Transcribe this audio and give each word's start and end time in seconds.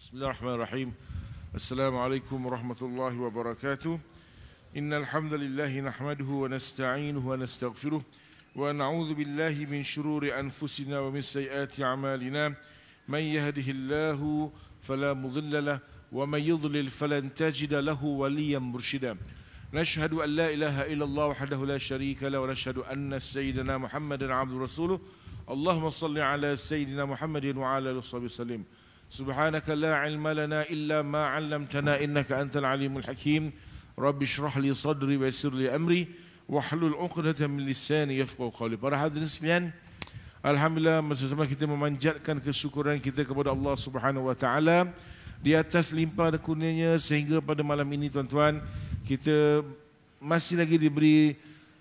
بسم 0.00 0.16
الله 0.16 0.26
الرحمن 0.26 0.54
الرحيم. 0.54 0.94
السلام 1.54 1.96
عليكم 1.96 2.46
ورحمة 2.46 2.76
الله 2.82 3.20
وبركاته. 3.20 4.00
إن 4.76 4.92
الحمد 4.92 5.32
لله 5.34 5.80
نحمده 5.80 6.24
ونستعينه 6.24 7.28
ونستغفره 7.28 8.02
ونعوذ 8.56 9.14
بالله 9.14 9.66
من 9.70 9.82
شرور 9.82 10.40
أنفسنا 10.40 11.00
ومن 11.00 11.20
سيئات 11.20 11.80
أعمالنا. 11.80 12.54
من 13.08 13.18
يهده 13.18 13.68
الله 13.68 14.50
فلا 14.80 15.12
مضل 15.14 15.64
له 15.64 15.80
ومن 16.12 16.40
يضلل 16.40 16.90
فلن 16.90 17.34
تجد 17.34 17.74
له 17.74 18.04
وليا 18.04 18.58
مرشدا. 18.58 19.16
نشهد 19.74 20.12
أن 20.14 20.28
لا 20.28 20.50
إله 20.50 20.92
إلا 20.92 21.04
الله 21.04 21.26
وحده 21.26 21.66
لا 21.66 21.78
شريك 21.78 22.22
له 22.22 22.40
ونشهد 22.40 22.78
أن 22.78 23.18
سيدنا 23.18 23.78
محمدا 23.78 24.32
عبد 24.32 24.52
رسوله. 24.52 25.00
اللهم 25.50 25.90
صل 25.90 26.18
على 26.18 26.56
سيدنا 26.56 27.04
محمد 27.04 27.56
وعلى 27.56 27.90
آله 27.90 27.98
وصحبه 27.98 28.24
وسلم. 28.24 28.64
سبحانك 29.09 29.69
لا 29.69 29.95
علم 29.95 30.27
لنا 30.27 30.67
إلا 30.67 31.01
ما 31.01 31.25
علمتنا 31.25 32.03
إنك 32.03 32.31
أنت 32.31 32.57
العليم 32.57 32.97
الحكيم 32.97 33.51
رب 33.99 34.19
اشرح 34.21 34.57
لي 34.57 34.73
صدري 34.73 35.17
ويسر 35.17 35.53
لي 35.53 35.75
أمري 35.75 36.07
واحلل 36.49 36.93
عقدة 36.93 37.47
من 37.47 37.65
لساني 37.65 38.17
يفقهوا 38.17 38.51
قولي 38.51 38.77
Para 38.77 38.97
hadirin 38.97 39.25
sekalian, 39.29 39.63
Alhamdulillah 40.43 41.01
bersama 41.01 41.47
kita 41.47 41.65
memanjatkan 41.65 42.37
kesyukuran 42.37 43.01
kita 43.01 43.25
kepada 43.25 43.49
Allah 43.49 43.73
Subhanahu 43.79 44.29
wa 44.29 44.37
taala 44.37 44.91
di 45.41 45.53
atas 45.57 45.93
limpah 45.93 46.33
kurnianya 46.41 46.97
sehingga 47.01 47.41
pada 47.41 47.65
malam 47.65 47.85
ini 47.93 48.09
tuan-tuan 48.09 48.61
kita 49.05 49.65
masih 50.21 50.57
lagi 50.57 50.81
diberi 50.81 51.37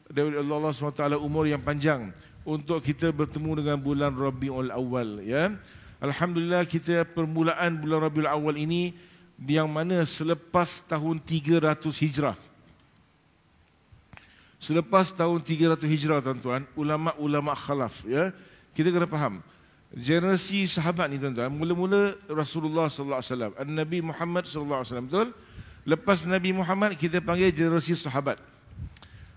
dari 0.08 0.36
Allah 0.36 0.68
SWT 0.72 1.16
umur 1.16 1.48
yang 1.48 1.64
panjang 1.64 2.12
untuk 2.44 2.84
kita 2.84 3.08
bertemu 3.08 3.64
dengan 3.64 3.76
bulan 3.80 4.12
Rabiul 4.12 4.68
Awal 4.68 5.24
ya. 5.24 5.56
Alhamdulillah 5.99 6.63
kita 6.63 7.03
permulaan 7.03 7.75
bulan 7.75 8.07
Rabiul 8.07 8.31
Awal 8.31 8.55
ini 8.63 8.95
yang 9.35 9.67
mana 9.67 10.07
selepas 10.07 10.79
tahun 10.87 11.19
300 11.19 11.75
Hijrah. 11.99 12.39
Selepas 14.59 15.11
tahun 15.11 15.39
300 15.43 15.83
Hijrah 15.87 16.19
tuan-tuan, 16.23 16.63
ulama-ulama 16.75 17.51
khalaf 17.51 18.03
ya. 18.07 18.31
Kita 18.71 18.91
kena 18.95 19.07
faham. 19.11 19.43
Generasi 19.91 20.71
sahabat 20.71 21.11
ni 21.11 21.19
tuan-tuan, 21.19 21.51
mula-mula 21.51 22.15
Rasulullah 22.31 22.87
sallallahu 22.87 23.19
alaihi 23.19 23.31
wasallam, 23.35 23.53
Nabi 23.67 23.97
Muhammad 23.99 24.43
sallallahu 24.47 24.79
alaihi 24.79 24.91
wasallam 24.91 25.07
betul? 25.07 25.27
Lepas 25.83 26.23
Nabi 26.23 26.51
Muhammad 26.55 26.95
kita 26.95 27.19
panggil 27.19 27.51
generasi 27.51 27.95
sahabat. 27.95 28.39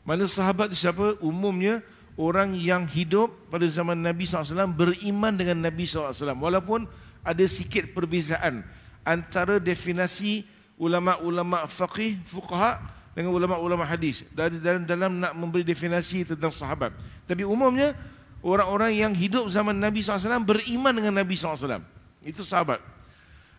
Mana 0.06 0.26
sahabat 0.30 0.70
siapa? 0.74 1.18
Umumnya 1.22 1.82
orang 2.20 2.56
yang 2.56 2.84
hidup 2.84 3.32
pada 3.48 3.64
zaman 3.64 3.96
Nabi 3.96 4.28
SAW 4.28 4.72
beriman 4.72 5.32
dengan 5.32 5.64
Nabi 5.64 5.88
SAW. 5.88 6.36
Walaupun 6.36 6.84
ada 7.22 7.44
sikit 7.46 7.94
perbezaan 7.96 8.66
antara 9.06 9.62
definisi 9.62 10.44
ulama-ulama 10.76 11.64
faqih, 11.70 12.18
fuqaha 12.26 12.82
dengan 13.12 13.36
ulama-ulama 13.36 13.84
hadis 13.84 14.24
dalam, 14.32 14.88
dalam 14.88 15.12
nak 15.20 15.32
memberi 15.36 15.62
definisi 15.62 16.24
tentang 16.24 16.50
sahabat. 16.50 16.96
Tapi 17.28 17.44
umumnya 17.44 17.92
orang-orang 18.40 18.96
yang 18.96 19.12
hidup 19.12 19.46
zaman 19.52 19.76
Nabi 19.76 20.00
SAW 20.02 20.42
beriman 20.42 20.92
dengan 20.92 21.22
Nabi 21.22 21.36
SAW. 21.36 21.80
Itu 22.24 22.42
sahabat. 22.42 22.82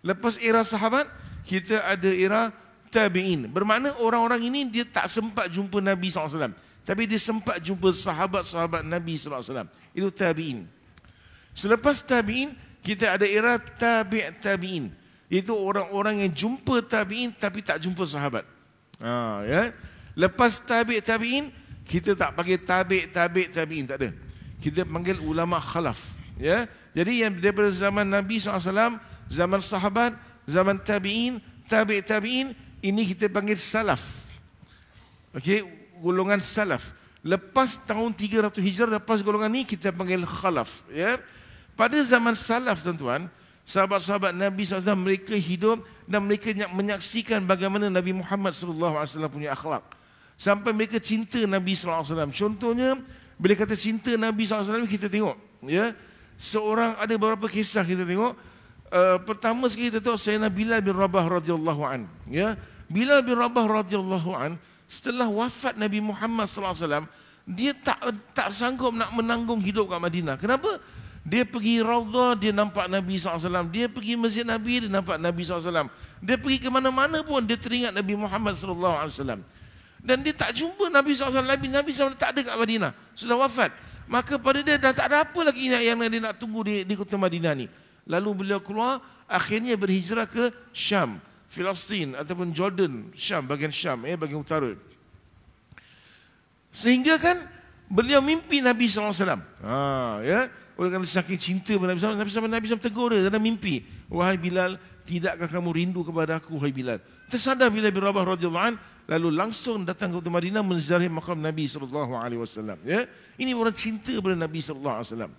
Lepas 0.03 0.35
era 0.43 0.67
sahabat, 0.67 1.07
kita 1.47 1.79
ada 1.85 2.09
era 2.11 2.51
tabi'in. 2.91 3.47
Bermakna 3.47 3.95
orang-orang 3.97 4.45
ini 4.51 4.67
dia 4.67 4.83
tak 4.83 5.07
sempat 5.07 5.47
jumpa 5.47 5.79
Nabi 5.79 6.11
SAW. 6.11 6.51
Tapi 6.83 7.07
dia 7.07 7.19
sempat 7.19 7.63
jumpa 7.63 7.95
sahabat-sahabat 7.95 8.83
Nabi 8.83 9.15
SAW. 9.15 9.71
Itu 9.95 10.11
tabi'in. 10.11 10.67
Selepas 11.55 12.03
tabi'in, 12.03 12.51
kita 12.83 13.15
ada 13.15 13.23
era 13.23 13.55
tabi' 13.55 14.27
tabi'in. 14.43 14.91
Itu 15.31 15.55
orang-orang 15.55 16.27
yang 16.27 16.31
jumpa 16.35 16.83
tabi'in 16.83 17.31
tapi 17.31 17.63
tak 17.63 17.79
jumpa 17.79 18.03
sahabat. 18.03 18.43
Ha, 18.99 19.47
ya. 19.47 19.61
Lepas 20.13 20.59
tabi' 20.59 20.99
tabi'in, 20.99 21.55
kita 21.87 22.19
tak 22.19 22.35
panggil 22.35 22.59
tabi' 22.59 23.07
tabi' 23.07 23.47
tabi'in. 23.47 23.85
Tak 23.87 23.97
ada. 24.03 24.09
Kita 24.59 24.83
panggil 24.83 25.23
ulama 25.23 25.63
khalaf. 25.63 26.19
Ya. 26.35 26.67
Jadi 26.91 27.23
yang 27.23 27.31
daripada 27.39 27.71
zaman 27.71 28.03
Nabi 28.03 28.43
SAW, 28.43 28.99
zaman 29.31 29.61
sahabat, 29.63 30.19
zaman 30.43 30.75
tabi'in, 30.83 31.39
tabi' 31.71 32.03
tabi'in, 32.03 32.51
ini 32.83 33.01
kita 33.15 33.31
panggil 33.31 33.55
salaf. 33.55 34.03
Okey, 35.33 35.82
golongan 36.03 36.43
salaf. 36.43 36.91
Lepas 37.23 37.79
tahun 37.87 38.11
300 38.11 38.59
Hijrah 38.59 38.99
lepas 38.99 39.23
golongan 39.23 39.47
ini 39.55 39.63
kita 39.63 39.95
panggil 39.95 40.27
khalaf, 40.27 40.83
ya. 40.91 41.15
Pada 41.79 41.95
zaman 42.03 42.35
salaf 42.35 42.83
tuan-tuan, 42.83 43.31
sahabat-sahabat 43.63 44.35
Nabi 44.35 44.67
SAW 44.67 44.99
mereka 44.99 45.31
hidup 45.31 45.87
dan 46.03 46.19
mereka 46.27 46.51
menyaksikan 46.75 47.39
bagaimana 47.47 47.87
Nabi 47.87 48.11
Muhammad 48.11 48.51
SAW 48.51 49.07
punya 49.31 49.55
akhlak. 49.55 49.87
Sampai 50.35 50.75
mereka 50.75 50.99
cinta 50.99 51.39
Nabi 51.47 51.79
SAW. 51.79 52.03
Contohnya, 52.35 52.99
bila 53.39 53.55
kata 53.55 53.79
cinta 53.79 54.11
Nabi 54.19 54.43
SAW, 54.43 54.83
kita 54.83 55.07
tengok. 55.07 55.39
ya 55.63 55.95
Seorang, 56.35 56.99
ada 56.99 57.13
beberapa 57.15 57.47
kisah 57.47 57.87
kita 57.87 58.03
tengok. 58.03 58.35
Uh, 58.93 59.17
pertama 59.25 59.65
sekali 59.71 59.89
kita 59.89 60.03
tengok 60.03 60.19
Sayyidina 60.21 60.51
Bilal 60.51 60.83
bin 60.83 60.93
Rabah 60.93 61.39
radhiyallahu 61.39 61.81
an. 61.87 62.05
Ya, 62.27 62.59
Bilal 62.91 63.23
bin 63.23 63.39
Rabah 63.39 63.81
radhiyallahu 63.81 64.29
an 64.35 64.59
setelah 64.93 65.25
wafat 65.25 65.73
Nabi 65.73 65.97
Muhammad 65.97 66.45
wasallam 66.45 67.09
dia 67.49 67.73
tak 67.73 67.97
tak 68.37 68.53
sanggup 68.53 68.93
nak 68.93 69.09
menanggung 69.17 69.57
hidup 69.59 69.89
kat 69.89 69.97
Madinah. 69.99 70.37
Kenapa? 70.37 70.77
Dia 71.23 71.47
pergi 71.47 71.79
Raudhah, 71.79 72.35
dia 72.35 72.51
nampak 72.51 72.91
Nabi 72.91 73.15
SAW. 73.15 73.67
Dia 73.71 73.87
pergi 73.87 74.19
Masjid 74.19 74.43
Nabi, 74.43 74.83
dia 74.83 74.91
nampak 74.91 75.15
Nabi 75.15 75.41
SAW. 75.47 75.87
Dia 76.19 76.35
pergi 76.35 76.59
ke 76.59 76.67
mana-mana 76.67 77.23
pun, 77.23 77.39
dia 77.43 77.55
teringat 77.55 77.95
Nabi 77.95 78.13
Muhammad 78.19 78.59
SAW. 78.59 79.39
Dan 80.03 80.19
dia 80.19 80.35
tak 80.35 80.51
jumpa 80.51 80.91
Nabi 80.91 81.15
SAW. 81.15 81.47
Nabi, 81.47 81.71
Nabi 81.71 81.95
SAW 81.95 82.19
tak 82.19 82.35
ada 82.35 82.43
kat 82.43 82.55
Madinah. 82.59 82.91
Sudah 83.15 83.39
wafat. 83.39 83.71
Maka 84.03 84.35
pada 84.35 84.59
dia 84.59 84.75
dah 84.75 84.91
tak 84.91 85.07
ada 85.15 85.23
apa 85.23 85.39
lagi 85.47 85.71
yang 85.71 85.95
dia 85.95 86.19
nak 86.19 86.35
tunggu 86.35 86.59
di, 86.67 86.83
di 86.83 86.93
kota 86.99 87.15
Madinah 87.15 87.55
ni. 87.55 87.71
Lalu 88.03 88.43
beliau 88.43 88.59
keluar, 88.59 88.99
akhirnya 89.23 89.79
berhijrah 89.79 90.27
ke 90.27 90.51
Syam. 90.75 91.23
Filistin 91.53 92.17
ataupun 92.17 92.49
Jordan, 92.49 93.13
Syam, 93.13 93.45
bagian 93.45 93.69
Syam, 93.69 94.09
eh, 94.09 94.17
bagian 94.17 94.41
utara. 94.41 94.73
Sehingga 96.73 97.21
kan 97.21 97.37
beliau 97.85 98.25
mimpi 98.25 98.57
Nabi 98.57 98.89
SAW. 98.89 99.13
Ha, 99.61 99.77
ya. 100.25 100.49
Oleh 100.73 100.89
kerana 100.89 101.05
saking 101.05 101.37
cinta 101.37 101.77
kepada 101.77 101.93
Nabi 101.93 102.01
SAW, 102.01 102.17
Nabi 102.17 102.29
SAW, 102.33 102.49
Nabi 102.49 102.65
SAW 102.65 102.81
tegur 102.81 103.13
dia 103.13 103.29
dalam 103.29 103.37
mimpi. 103.37 103.85
Wahai 104.09 104.41
Bilal, 104.41 104.81
tidakkah 105.05 105.45
kamu 105.45 105.69
rindu 105.69 106.01
kepada 106.01 106.41
aku, 106.41 106.57
wahai 106.57 106.73
Bilal? 106.73 106.97
Tersadar 107.29 107.69
Bilal 107.69 107.93
bin 107.93 108.01
Rabah 108.01 108.33
radhiyallahu 108.33 108.73
an, 108.73 108.75
lalu 109.05 109.29
langsung 109.37 109.85
datang 109.85 110.09
ke 110.09 110.25
Madinah 110.25 110.65
menziarahi 110.65 111.13
makam 111.13 111.37
Nabi 111.37 111.69
sallallahu 111.69 112.17
alaihi 112.17 112.41
wasallam. 112.41 112.81
Ya, 112.81 113.05
ini 113.37 113.53
orang 113.53 113.77
cinta 113.77 114.09
kepada 114.09 114.33
Nabi 114.33 114.65
sallallahu 114.65 114.95
alaihi 114.97 115.09
wasallam. 115.13 115.31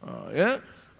Uh, 0.00 0.26
ya, 0.32 0.50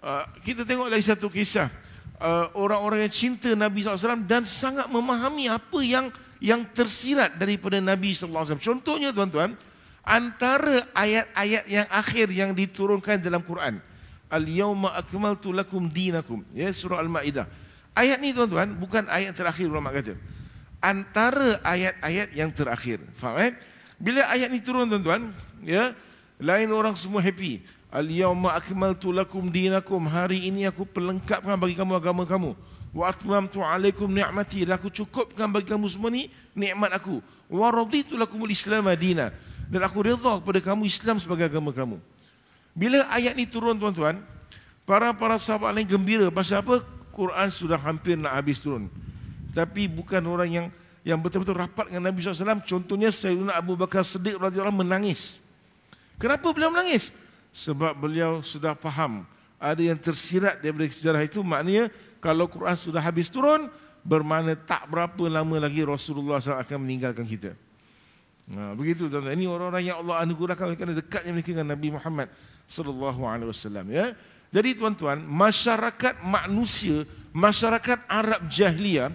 uh, 0.05 0.23
kita 0.45 0.61
tengok 0.61 0.93
lagi 0.93 1.01
satu 1.01 1.25
kisah 1.33 1.73
uh, 2.23 2.47
orang-orang 2.55 3.05
yang 3.05 3.13
cinta 3.13 3.51
Nabi 3.51 3.83
SAW 3.83 4.23
dan 4.23 4.47
sangat 4.47 4.87
memahami 4.87 5.51
apa 5.51 5.79
yang 5.83 6.07
yang 6.39 6.63
tersirat 6.71 7.35
daripada 7.35 7.79
Nabi 7.83 8.15
SAW. 8.15 8.59
Contohnya 8.59 9.11
tuan-tuan, 9.11 9.55
antara 10.03 10.87
ayat-ayat 10.91 11.63
yang 11.67 11.87
akhir 11.87 12.27
yang 12.31 12.51
diturunkan 12.55 13.19
dalam 13.19 13.43
Quran. 13.43 13.79
Al-yawma 14.27 14.91
akmaltu 14.97 15.55
lakum 15.55 15.87
dinakum. 15.87 16.43
Ya, 16.51 16.67
surah 16.73 16.99
Al-Ma'idah. 16.99 17.47
Ayat 17.93 18.17
ni 18.19 18.33
tuan-tuan, 18.33 18.73
bukan 18.75 19.05
ayat 19.07 19.37
terakhir 19.37 19.69
ulama 19.69 19.93
kata. 19.93 20.17
Antara 20.83 21.61
ayat-ayat 21.63 22.35
yang 22.35 22.51
terakhir. 22.51 22.99
Faham 23.15 23.39
eh? 23.39 23.55
Bila 24.01 24.27
ayat 24.27 24.51
ni 24.51 24.59
turun 24.59 24.89
tuan-tuan, 24.89 25.31
ya, 25.63 25.95
lain 26.41 26.67
orang 26.75 26.97
semua 26.99 27.23
happy. 27.23 27.63
Al-yawma 27.93 28.57
akmaltu 28.57 29.13
lakum 29.13 29.53
dinakum. 29.53 30.09
Hari 30.09 30.49
ini 30.49 30.65
aku 30.65 30.81
pelengkapkan 30.81 31.53
bagi 31.53 31.77
kamu 31.77 31.93
agama 31.93 32.25
kamu. 32.25 32.57
Wa 32.89 33.13
atmamtu 33.13 33.61
alaikum 33.61 34.09
ni'mati. 34.09 34.65
Dan 34.65 34.81
aku 34.81 34.89
cukupkan 34.89 35.45
bagi 35.53 35.69
kamu 35.69 35.85
semua 35.85 36.09
ni 36.09 36.25
nikmat 36.57 36.89
aku. 36.97 37.21
Wa 37.53 37.69
raditu 37.69 38.17
lakumul 38.17 38.49
islam 38.49 38.89
adina. 38.89 39.29
Dan 39.69 39.85
aku 39.85 40.01
redha 40.01 40.41
kepada 40.41 40.59
kamu 40.73 40.89
Islam 40.89 41.21
sebagai 41.21 41.45
agama 41.45 41.69
kamu. 41.69 42.01
Bila 42.73 43.05
ayat 43.13 43.37
ni 43.37 43.45
turun 43.45 43.77
tuan-tuan, 43.77 44.17
para-para 44.89 45.37
sahabat 45.37 45.77
lain 45.77 45.85
gembira. 45.85 46.33
Pasal 46.33 46.65
apa? 46.65 46.81
Quran 47.13 47.47
sudah 47.53 47.77
hampir 47.77 48.17
nak 48.17 48.41
habis 48.41 48.57
turun. 48.57 48.89
Tapi 49.53 49.85
bukan 49.85 50.21
orang 50.25 50.49
yang 50.49 50.67
yang 51.05 51.21
betul-betul 51.21 51.61
rapat 51.61 51.93
dengan 51.93 52.09
Nabi 52.09 52.25
SAW. 52.25 52.65
Contohnya 52.65 53.13
Sayyidina 53.13 53.53
Abu 53.53 53.77
Bakar 53.77 54.01
Siddiq 54.01 54.41
radhiyallahu 54.41 54.81
menangis. 54.81 55.37
Kenapa 56.17 56.49
beliau 56.49 56.73
menangis? 56.73 57.13
Sebab 57.53 57.93
beliau 57.93 58.41
sudah 58.41 58.73
faham 58.73 59.23
ada 59.61 59.79
yang 59.79 59.95
tersirat 59.95 60.59
daripada 60.59 60.91
sejarah 60.91 61.23
itu 61.23 61.39
maknanya 61.39 61.87
kalau 62.19 62.51
Quran 62.51 62.75
sudah 62.75 62.99
habis 62.99 63.31
turun 63.31 63.71
bermakna 64.03 64.59
tak 64.59 64.91
berapa 64.91 65.23
lama 65.31 65.55
lagi 65.63 65.79
Rasulullah 65.87 66.43
SAW 66.43 66.59
akan 66.59 66.83
meninggalkan 66.83 67.23
kita. 67.23 67.55
Nah, 68.43 68.75
begitu 68.75 69.07
tuan 69.07 69.31
Ini 69.31 69.47
orang-orang 69.47 69.87
yang 69.87 70.03
Allah 70.03 70.19
anugerahkan 70.27 70.75
kerana 70.75 70.91
dekatnya 70.99 71.31
mereka 71.31 71.55
dengan 71.55 71.71
Nabi 71.71 71.95
Muhammad 71.95 72.27
sallallahu 72.67 73.23
alaihi 73.23 73.47
wasallam 73.47 73.87
ya. 73.87 74.11
Jadi 74.53 74.77
tuan-tuan, 74.77 75.23
masyarakat 75.23 76.21
manusia, 76.21 77.07
masyarakat 77.33 78.05
Arab 78.05 78.45
jahiliyah 78.51 79.09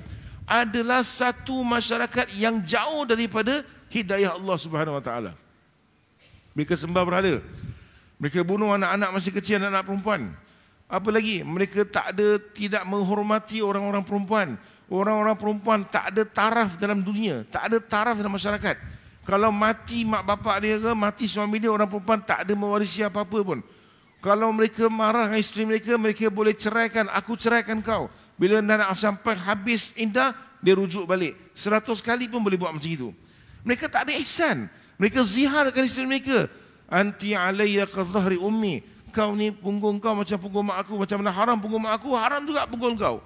adalah 0.48 1.04
satu 1.04 1.60
masyarakat 1.60 2.32
yang 2.34 2.58
jauh 2.64 3.04
daripada 3.04 3.62
hidayah 3.92 4.34
Allah 4.34 4.56
Subhanahu 4.56 4.98
Wa 4.98 5.04
Taala. 5.04 5.32
Mereka 6.56 6.74
sembah 6.74 7.04
berhala. 7.04 7.44
Mereka 8.18 8.42
bunuh 8.42 8.74
anak-anak 8.74 9.10
masih 9.14 9.30
kecil, 9.30 9.62
anak-anak 9.62 9.86
perempuan. 9.86 10.20
Apa 10.90 11.08
lagi? 11.14 11.46
Mereka 11.46 11.86
tak 11.86 12.16
ada 12.16 12.42
tidak 12.52 12.82
menghormati 12.84 13.62
orang-orang 13.62 14.02
perempuan. 14.02 14.58
Orang-orang 14.88 15.36
perempuan 15.36 15.84
tak 15.84 16.10
ada 16.10 16.22
taraf 16.24 16.80
dalam 16.80 17.04
dunia, 17.04 17.44
tak 17.52 17.68
ada 17.70 17.78
taraf 17.78 18.16
dalam 18.16 18.32
masyarakat. 18.32 18.76
Kalau 19.28 19.52
mati 19.52 20.08
mak 20.08 20.24
bapak 20.24 20.56
dia 20.64 20.80
ke, 20.80 20.90
mati 20.96 21.28
suami 21.28 21.60
dia, 21.60 21.68
orang 21.68 21.84
perempuan 21.84 22.16
tak 22.24 22.48
ada 22.48 22.52
mewarisi 22.56 23.04
apa-apa 23.04 23.38
pun. 23.44 23.60
Kalau 24.24 24.48
mereka 24.50 24.88
marah 24.88 25.28
dengan 25.28 25.38
isteri 25.38 25.68
mereka, 25.68 25.94
mereka 26.00 26.26
boleh 26.32 26.56
ceraikan, 26.56 27.06
aku 27.12 27.36
ceraikan 27.36 27.78
kau. 27.84 28.08
Bila 28.40 28.64
nak 28.64 28.96
sampai 28.96 29.36
habis 29.36 29.92
indah, 29.94 30.32
dia 30.64 30.74
rujuk 30.74 31.06
balik. 31.06 31.36
Seratus 31.54 32.00
kali 32.00 32.26
pun 32.26 32.42
boleh 32.42 32.56
buat 32.56 32.72
macam 32.72 32.88
itu. 32.88 33.12
Mereka 33.62 33.86
tak 33.86 34.08
ada 34.08 34.16
ihsan. 34.18 34.66
Mereka 34.98 35.22
ziharkan 35.22 35.84
isteri 35.86 36.06
mereka. 36.08 36.48
Anti 36.88 37.36
alayya 37.36 37.84
ka 37.84 38.02
zahri 38.08 38.40
ummi. 38.40 38.80
Kau 39.12 39.32
ni 39.36 39.52
punggung 39.52 40.00
kau 40.00 40.16
macam 40.16 40.36
punggung 40.40 40.64
mak 40.68 40.88
aku. 40.88 40.96
Macam 41.00 41.20
mana 41.20 41.32
haram 41.32 41.56
punggung 41.60 41.84
mak 41.84 42.00
aku, 42.00 42.16
haram 42.16 42.40
juga 42.44 42.64
punggung 42.64 42.96
kau. 42.96 43.20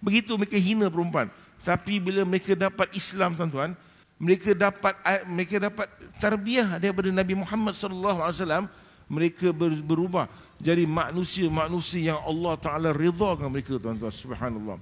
Begitu 0.00 0.36
mereka 0.36 0.60
hina 0.60 0.92
perempuan. 0.92 1.32
Tapi 1.64 1.98
bila 1.98 2.22
mereka 2.22 2.52
dapat 2.52 2.92
Islam 2.92 3.34
tuan-tuan, 3.34 3.72
mereka 4.20 4.52
dapat 4.52 4.94
mereka 5.26 5.56
dapat 5.58 5.88
tarbiyah 6.20 6.78
daripada 6.78 7.08
Nabi 7.10 7.34
Muhammad 7.36 7.74
sallallahu 7.76 8.20
alaihi 8.22 8.36
wasallam, 8.38 8.64
mereka 9.08 9.52
berubah 9.84 10.30
jadi 10.56 10.88
manusia-manusia 10.88 12.12
yang 12.14 12.20
Allah 12.24 12.54
Taala 12.60 12.88
redakan 12.96 13.48
mereka 13.52 13.76
tuan-tuan. 13.76 14.12
Subhanallah. 14.12 14.76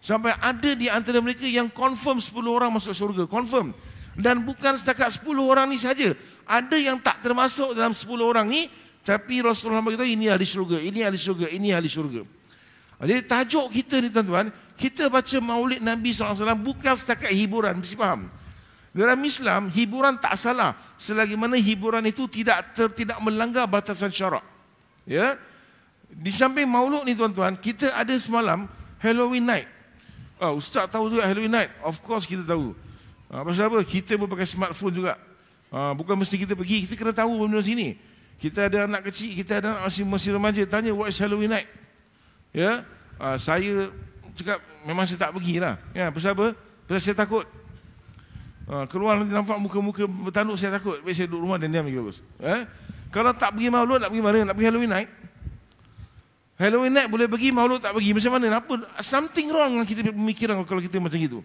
Sampai 0.00 0.36
ada 0.38 0.70
di 0.76 0.86
antara 0.86 1.18
mereka 1.18 1.48
yang 1.48 1.66
confirm 1.72 2.22
10 2.22 2.36
orang 2.46 2.70
masuk 2.70 2.94
syurga, 2.94 3.24
confirm. 3.26 3.74
Dan 4.16 4.44
bukan 4.44 4.78
setakat 4.78 5.12
10 5.12 5.28
orang 5.40 5.66
ni 5.66 5.80
saja. 5.80 6.14
Ada 6.46 6.78
yang 6.78 7.02
tak 7.02 7.20
termasuk 7.26 7.74
dalam 7.74 7.90
10 7.90 8.06
orang 8.22 8.46
ni, 8.46 8.70
tapi 9.02 9.42
Rasulullah 9.42 9.82
berkata 9.82 10.06
ini 10.06 10.30
ahli 10.30 10.46
syurga, 10.46 10.78
ini 10.78 11.02
ahli 11.02 11.18
syurga, 11.18 11.46
ini 11.50 11.74
ahli 11.74 11.90
syurga. 11.90 12.22
Jadi 13.02 13.22
tajuk 13.28 13.66
kita 13.74 14.00
ni 14.00 14.08
tuan-tuan, 14.08 14.48
kita 14.78 15.12
baca 15.12 15.36
maulid 15.42 15.84
Nabi 15.84 16.16
SAW 16.16 16.56
bukan 16.56 16.94
setakat 16.96 17.28
hiburan, 17.34 17.76
mesti 17.82 17.98
faham. 17.98 18.30
Dalam 18.96 19.20
Islam, 19.28 19.68
hiburan 19.68 20.16
tak 20.16 20.40
salah 20.40 20.72
selagi 20.96 21.36
mana 21.36 21.60
hiburan 21.60 22.00
itu 22.08 22.24
tidak 22.24 22.72
ter, 22.72 22.88
tidak 22.96 23.20
melanggar 23.20 23.68
batasan 23.68 24.08
syarak. 24.08 24.40
Ya. 25.04 25.36
Di 26.08 26.32
samping 26.32 26.64
maulud 26.64 27.04
ni 27.04 27.12
tuan-tuan, 27.12 27.52
kita 27.60 27.92
ada 27.92 28.16
semalam 28.16 28.64
Halloween 28.96 29.44
night. 29.44 29.68
Oh, 30.40 30.56
ustaz 30.56 30.88
tahu 30.88 31.12
juga 31.12 31.28
Halloween 31.28 31.52
night. 31.52 31.68
Of 31.84 32.00
course 32.00 32.24
kita 32.24 32.40
tahu. 32.48 32.72
Ha, 33.28 33.44
pasal 33.44 33.68
apa? 33.68 33.84
Kita 33.84 34.16
pun 34.16 34.28
pakai 34.32 34.48
smartphone 34.48 34.94
juga. 34.96 35.12
Ha, 35.74 35.92
bukan 35.98 36.14
mesti 36.14 36.38
kita 36.38 36.54
pergi, 36.54 36.86
kita 36.86 36.94
kena 36.94 37.12
tahu 37.12 37.46
benda 37.46 37.58
sini. 37.62 37.98
Kita 38.36 38.68
ada 38.68 38.86
anak 38.86 39.08
kecil, 39.10 39.32
kita 39.32 39.58
ada 39.58 39.66
anak 39.74 39.82
masih, 39.88 40.04
masih 40.04 40.30
remaja, 40.36 40.62
tanya 40.68 40.92
what 40.92 41.08
is 41.08 41.18
Halloween 41.18 41.50
night? 41.50 41.66
ya? 42.56 42.80
Uh, 43.16 43.36
saya 43.36 43.92
cakap 44.36 44.60
memang 44.84 45.04
saya 45.08 45.28
tak 45.28 45.32
pergi 45.32 45.60
lah 45.60 45.80
ya 45.96 46.08
pasal 46.12 46.32
apa? 46.36 46.52
Pasal 46.88 47.00
saya 47.00 47.16
takut. 47.16 47.44
Uh, 48.66 48.82
keluar 48.90 49.14
nanti 49.20 49.30
nampak 49.30 49.56
muka-muka 49.62 50.04
bertanduk 50.04 50.56
saya 50.60 50.76
takut. 50.76 51.00
Baik 51.04 51.14
saya 51.16 51.28
duduk 51.28 51.48
rumah 51.48 51.56
dan 51.60 51.72
diam 51.72 51.84
lagi 51.84 51.96
bagus. 51.96 52.18
Eh? 52.40 52.64
kalau 53.14 53.32
tak 53.32 53.56
pergi 53.56 53.72
maulud 53.72 54.02
nak 54.02 54.10
pergi 54.12 54.24
mana? 54.24 54.38
Nak 54.52 54.54
pergi 54.58 54.68
Halloween 54.68 54.92
night? 54.92 55.10
Halloween 56.56 56.92
night 56.92 57.08
boleh 57.08 57.26
pergi 57.28 57.48
maulud 57.52 57.80
tak 57.80 57.92
pergi. 57.96 58.10
Macam 58.12 58.30
mana? 58.36 58.46
Apa 58.60 58.72
something 59.00 59.48
wrong 59.48 59.70
dengan 59.80 59.86
kita 59.88 60.00
pemikiran 60.12 60.54
kalau 60.68 60.82
kita 60.82 60.96
macam 61.00 61.20
itu 61.20 61.40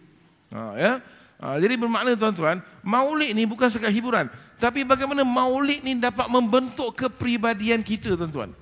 uh, 0.52 0.74
ya 0.76 1.00
uh, 1.42 1.58
jadi 1.58 1.76
bermakna 1.76 2.14
tuan-tuan 2.16 2.62
maulid 2.86 3.34
ni 3.34 3.50
bukan 3.50 3.68
sekadar 3.68 3.92
hiburan 3.92 4.30
tapi 4.62 4.86
bagaimana 4.86 5.26
maulid 5.26 5.82
ni 5.82 5.98
dapat 5.98 6.30
membentuk 6.30 6.94
kepribadian 6.96 7.82
kita 7.82 8.14
tuan-tuan 8.14 8.54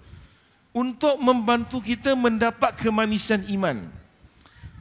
untuk 0.70 1.18
membantu 1.18 1.82
kita 1.82 2.14
mendapat 2.14 2.78
kemanisan 2.78 3.42
iman. 3.50 3.90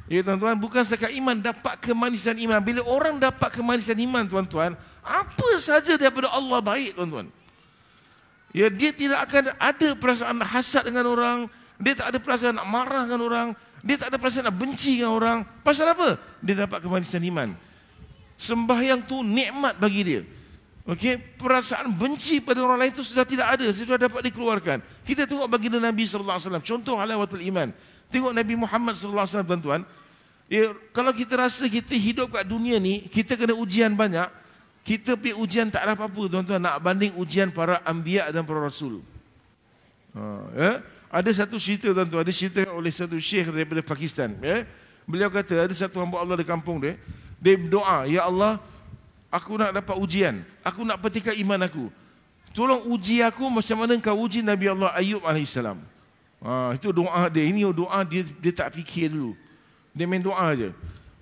Ya 0.08 0.24
tuan-tuan, 0.24 0.56
bukan 0.56 0.80
setakat 0.88 1.12
iman, 1.20 1.36
dapat 1.36 1.76
kemanisan 1.84 2.36
iman. 2.40 2.64
Bila 2.64 2.80
orang 2.88 3.20
dapat 3.20 3.52
kemanisan 3.52 3.96
iman, 4.00 4.24
tuan-tuan, 4.24 4.72
apa 5.04 5.48
saja 5.60 6.00
daripada 6.00 6.32
Allah 6.32 6.64
baik, 6.64 6.96
tuan-tuan. 6.96 7.28
Ya, 8.56 8.72
dia 8.72 8.88
tidak 8.96 9.28
akan 9.28 9.52
ada 9.60 9.88
perasaan 9.92 10.40
hasad 10.40 10.88
dengan 10.88 11.04
orang, 11.12 11.38
dia 11.76 11.92
tak 11.92 12.16
ada 12.16 12.18
perasaan 12.24 12.56
nak 12.56 12.68
marah 12.72 13.04
dengan 13.04 13.20
orang, 13.20 13.48
dia 13.84 14.00
tak 14.00 14.08
ada 14.08 14.16
perasaan 14.16 14.48
nak 14.48 14.56
benci 14.56 14.96
dengan 14.96 15.12
orang. 15.12 15.38
Pasal 15.60 15.92
apa? 15.92 16.16
Dia 16.40 16.64
dapat 16.64 16.80
kemanisan 16.80 17.20
iman. 17.28 17.52
Sembahyang 18.38 19.02
tu 19.02 19.26
nikmat 19.26 19.74
bagi 19.82 20.06
dia. 20.06 20.22
Okey, 20.88 21.20
perasaan 21.36 21.92
benci 21.92 22.40
pada 22.40 22.64
orang 22.64 22.80
lain 22.80 22.94
itu 22.96 23.04
sudah 23.04 23.26
tidak 23.26 23.60
ada, 23.60 23.66
sudah 23.76 24.00
dapat 24.00 24.24
dikeluarkan. 24.30 24.80
Kita 25.04 25.28
tengok 25.28 25.44
baginda 25.44 25.76
Nabi 25.76 26.08
sallallahu 26.08 26.40
alaihi 26.40 26.48
wasallam, 26.48 26.64
contoh 26.64 26.96
halawatul 26.96 27.44
iman. 27.44 27.68
Tengok 28.08 28.32
Nabi 28.32 28.54
Muhammad 28.56 28.96
sallallahu 28.96 29.26
alaihi 29.26 29.34
wasallam 29.36 29.50
tuan-tuan. 29.52 29.80
Ya, 30.48 30.72
kalau 30.96 31.12
kita 31.12 31.36
rasa 31.36 31.68
kita 31.68 31.92
hidup 31.92 32.32
kat 32.32 32.48
dunia 32.48 32.80
ni, 32.80 33.04
kita 33.04 33.36
kena 33.36 33.52
ujian 33.52 33.92
banyak, 33.92 34.32
kita 34.80 35.12
pergi 35.20 35.36
ujian 35.36 35.68
tak 35.68 35.84
ada 35.84 35.92
apa-apa 35.92 36.32
tuan-tuan 36.32 36.56
nak 36.56 36.80
banding 36.80 37.12
ujian 37.20 37.52
para 37.52 37.84
anbiya 37.84 38.32
dan 38.32 38.48
para 38.48 38.64
rasul. 38.64 39.04
Ha, 40.16 40.22
ya? 40.56 40.70
Ada 41.12 41.44
satu 41.44 41.60
cerita 41.60 41.92
tuan-tuan, 41.92 42.24
ada 42.24 42.32
cerita 42.32 42.64
oleh 42.72 42.88
satu 42.88 43.20
syekh 43.20 43.52
daripada 43.52 43.84
Pakistan, 43.84 44.40
ya. 44.40 44.64
Beliau 45.04 45.28
kata 45.28 45.68
ada 45.68 45.74
satu 45.76 46.00
hamba 46.00 46.24
Allah 46.24 46.40
di 46.40 46.48
kampung 46.48 46.80
dia, 46.80 46.96
dia 47.38 47.54
berdoa, 47.54 48.04
ya 48.10 48.26
Allah, 48.26 48.58
Aku 49.28 49.60
nak 49.60 49.76
dapat 49.76 49.96
ujian. 50.00 50.40
Aku 50.64 50.88
nak 50.88 51.04
petikan 51.04 51.36
iman 51.36 51.68
aku. 51.68 51.92
Tolong 52.56 52.80
uji 52.88 53.20
aku 53.20 53.44
macam 53.52 53.84
mana 53.84 53.92
kau 54.00 54.16
uji 54.24 54.40
Nabi 54.40 54.72
Allah 54.72 54.88
Ayub 54.96 55.20
AS. 55.20 55.52
Ha, 56.40 56.72
itu 56.72 56.88
doa 56.96 57.28
dia. 57.28 57.44
Ini 57.44 57.68
doa 57.68 58.00
dia, 58.08 58.24
dia 58.24 58.52
tak 58.56 58.72
fikir 58.80 59.12
dulu. 59.12 59.36
Dia 59.92 60.08
main 60.08 60.24
doa 60.24 60.40
aja. 60.40 60.72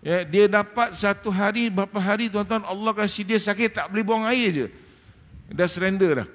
Ya, 0.06 0.22
dia 0.22 0.46
dapat 0.46 0.94
satu 0.94 1.34
hari, 1.34 1.66
berapa 1.66 1.98
hari 1.98 2.30
tuan-tuan 2.30 2.62
Allah 2.62 2.94
kasih 2.94 3.26
dia 3.26 3.42
sakit 3.42 3.74
tak 3.74 3.90
boleh 3.90 4.06
buang 4.06 4.22
air 4.22 4.54
je. 4.54 4.66
Dah 5.50 5.66
surrender 5.66 6.22
dah. 6.22 6.28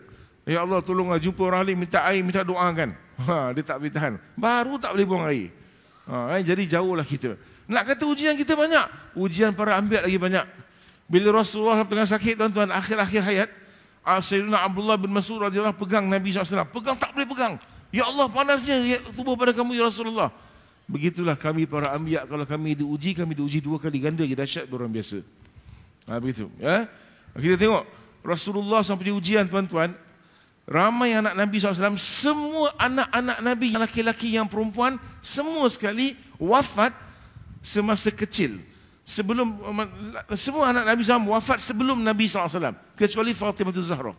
Ya 0.44 0.60
Allah 0.60 0.84
tolonglah 0.84 1.24
jumpa 1.24 1.40
orang 1.40 1.72
lain 1.72 1.88
minta 1.88 2.04
air, 2.04 2.20
minta 2.20 2.44
doakan. 2.44 2.92
Ha, 3.22 3.56
dia 3.56 3.64
tak 3.64 3.80
boleh 3.80 3.94
tahan. 3.96 4.14
Baru 4.36 4.76
tak 4.76 4.92
boleh 4.92 5.08
buang 5.08 5.24
air. 5.24 5.56
Ha, 6.04 6.36
eh, 6.36 6.44
jadi 6.44 6.68
jauhlah 6.68 7.08
kita. 7.08 7.40
Nak 7.72 7.84
kata 7.88 8.04
ujian 8.04 8.36
kita 8.36 8.52
banyak. 8.60 9.16
Ujian 9.16 9.56
para 9.56 9.80
ambil 9.80 10.04
lagi 10.04 10.20
banyak. 10.20 10.44
Bila 11.08 11.40
Rasulullah 11.40 11.88
tengah 11.88 12.04
sakit 12.04 12.36
tuan-tuan 12.36 12.68
akhir-akhir 12.68 13.22
hayat, 13.24 13.50
ah, 14.04 14.20
Sayyidina 14.20 14.60
Abdullah 14.60 15.00
bin 15.00 15.08
Mas'ud 15.16 15.40
radhiyallahu 15.40 15.80
pegang 15.80 16.04
Nabi 16.04 16.36
SAW. 16.36 16.68
Pegang 16.68 17.00
tak 17.00 17.16
boleh 17.16 17.24
pegang. 17.24 17.56
Ya 17.96 18.08
Allah 18.08 18.28
panasnya 18.28 18.76
ya, 18.84 19.00
tubuh 19.16 19.40
pada 19.40 19.56
kamu 19.56 19.80
ya 19.80 19.88
Rasulullah. 19.88 20.32
Begitulah 20.88 21.40
kami 21.40 21.64
para 21.64 21.96
anbiya 21.96 22.28
kalau 22.28 22.44
kami 22.44 22.76
diuji 22.76 23.16
kami 23.16 23.32
diuji 23.32 23.64
dua 23.64 23.80
kali 23.80 24.04
ganda 24.04 24.28
lagi 24.28 24.36
dahsyat 24.36 24.68
orang 24.68 24.92
biasa. 24.92 25.24
Ha, 26.12 26.20
begitu 26.20 26.52
ya. 26.60 26.92
Kita 27.40 27.56
tengok 27.56 27.84
Rasulullah 28.20 28.84
sampai 28.84 29.16
ujian 29.16 29.48
tuan-tuan. 29.48 29.96
Ramai 30.68 31.12
anak 31.12 31.36
Nabi 31.36 31.60
SAW, 31.60 32.00
semua 32.00 32.72
anak-anak 32.80 33.44
Nabi 33.44 33.76
laki-laki 33.76 34.40
yang 34.40 34.48
perempuan, 34.48 34.96
semua 35.20 35.68
sekali 35.68 36.16
wafat 36.40 36.96
semasa 37.62 38.10
kecil. 38.10 38.60
Sebelum 39.02 39.58
semua 40.38 40.70
anak 40.70 40.86
Nabi 40.94 41.02
SAW 41.02 41.34
wafat 41.34 41.58
sebelum 41.58 41.98
Nabi 42.02 42.30
SAW 42.30 42.74
kecuali 42.94 43.34
Fatimah 43.34 43.74
Zahra. 43.82 44.14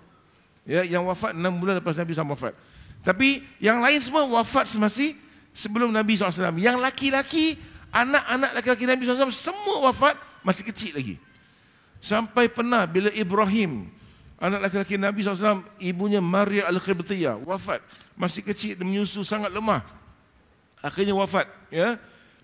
Ya, 0.62 0.86
yang 0.86 1.06
wafat 1.06 1.34
6 1.34 1.42
bulan 1.58 1.82
lepas 1.82 1.94
Nabi 1.98 2.14
SAW 2.14 2.34
wafat. 2.34 2.54
Tapi 3.02 3.42
yang 3.58 3.82
lain 3.82 3.98
semua 3.98 4.26
wafat 4.30 4.70
semasa 4.70 5.10
sebelum 5.50 5.90
Nabi 5.90 6.14
SAW 6.14 6.54
yang 6.58 6.78
laki-laki 6.78 7.58
anak-anak 7.90 8.50
laki-laki 8.58 8.84
Nabi 8.86 9.02
SAW 9.06 9.34
semua 9.34 9.90
wafat 9.90 10.14
masih 10.46 10.66
kecil 10.66 10.94
lagi. 10.94 11.16
Sampai 12.02 12.50
pernah 12.50 12.82
bila 12.86 13.10
Ibrahim 13.14 13.86
anak 14.42 14.70
laki-laki 14.70 14.98
Nabi 14.98 15.22
SAW 15.22 15.62
ibunya 15.78 16.18
Maria 16.18 16.66
Al-Qibtiyah 16.70 17.38
wafat. 17.42 17.82
Masih 18.18 18.42
kecil 18.42 18.74
menyusu 18.82 19.22
sangat 19.22 19.54
lemah. 19.54 19.82
Akhirnya 20.82 21.14
wafat 21.14 21.46
ya 21.70 21.96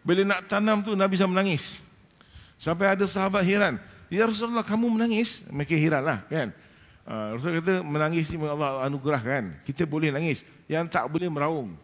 bila 0.07 0.23
nak 0.25 0.47
tanam 0.47 0.83
tu 0.83 0.95
Nabi 0.95 1.15
SAW 1.19 1.35
menangis 1.35 1.83
Sampai 2.59 2.91
ada 2.91 3.07
sahabat 3.07 3.47
heran. 3.47 3.79
Ya 4.11 4.27
Rasulullah 4.27 4.67
kamu 4.67 4.99
menangis? 4.99 5.47
Mereka 5.47 5.79
heran 5.79 6.03
lah 6.03 6.27
kan. 6.27 6.51
Uh, 7.07 7.39
Rasulullah 7.39 7.63
kata 7.63 7.75
menangis 7.87 8.27
ni 8.35 8.37
Allah 8.43 8.83
anugerah 8.83 9.23
kan. 9.23 9.45
Kita 9.63 9.87
boleh 9.87 10.11
nangis. 10.11 10.43
Yang 10.67 10.91
tak 10.91 11.07
boleh 11.07 11.31
meraung. 11.31 11.79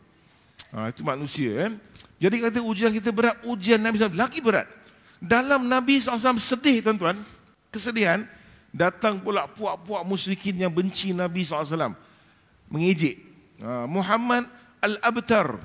Uh, 0.75 0.90
itu 0.90 1.06
manusia 1.06 1.50
kan. 1.54 1.73
Jadi 2.18 2.37
kata 2.42 2.59
ujian 2.59 2.90
kita 2.90 3.14
berat. 3.14 3.38
Ujian 3.47 3.78
Nabi 3.78 4.02
SAW 4.02 4.18
lagi 4.18 4.42
berat. 4.42 4.66
Dalam 5.23 5.71
Nabi 5.71 6.02
SAW 6.02 6.42
sedih 6.42 6.83
tuan-tuan. 6.83 7.23
Kesedihan. 7.71 8.26
Datang 8.75 9.23
pula 9.23 9.47
puak-puak 9.47 10.02
musyrikin 10.02 10.59
yang 10.59 10.75
benci 10.75 11.14
Nabi 11.14 11.47
SAW. 11.47 11.94
Mengejek. 12.66 13.23
Uh, 13.62 13.87
Muhammad 13.87 14.50
al-abtar. 14.83 15.62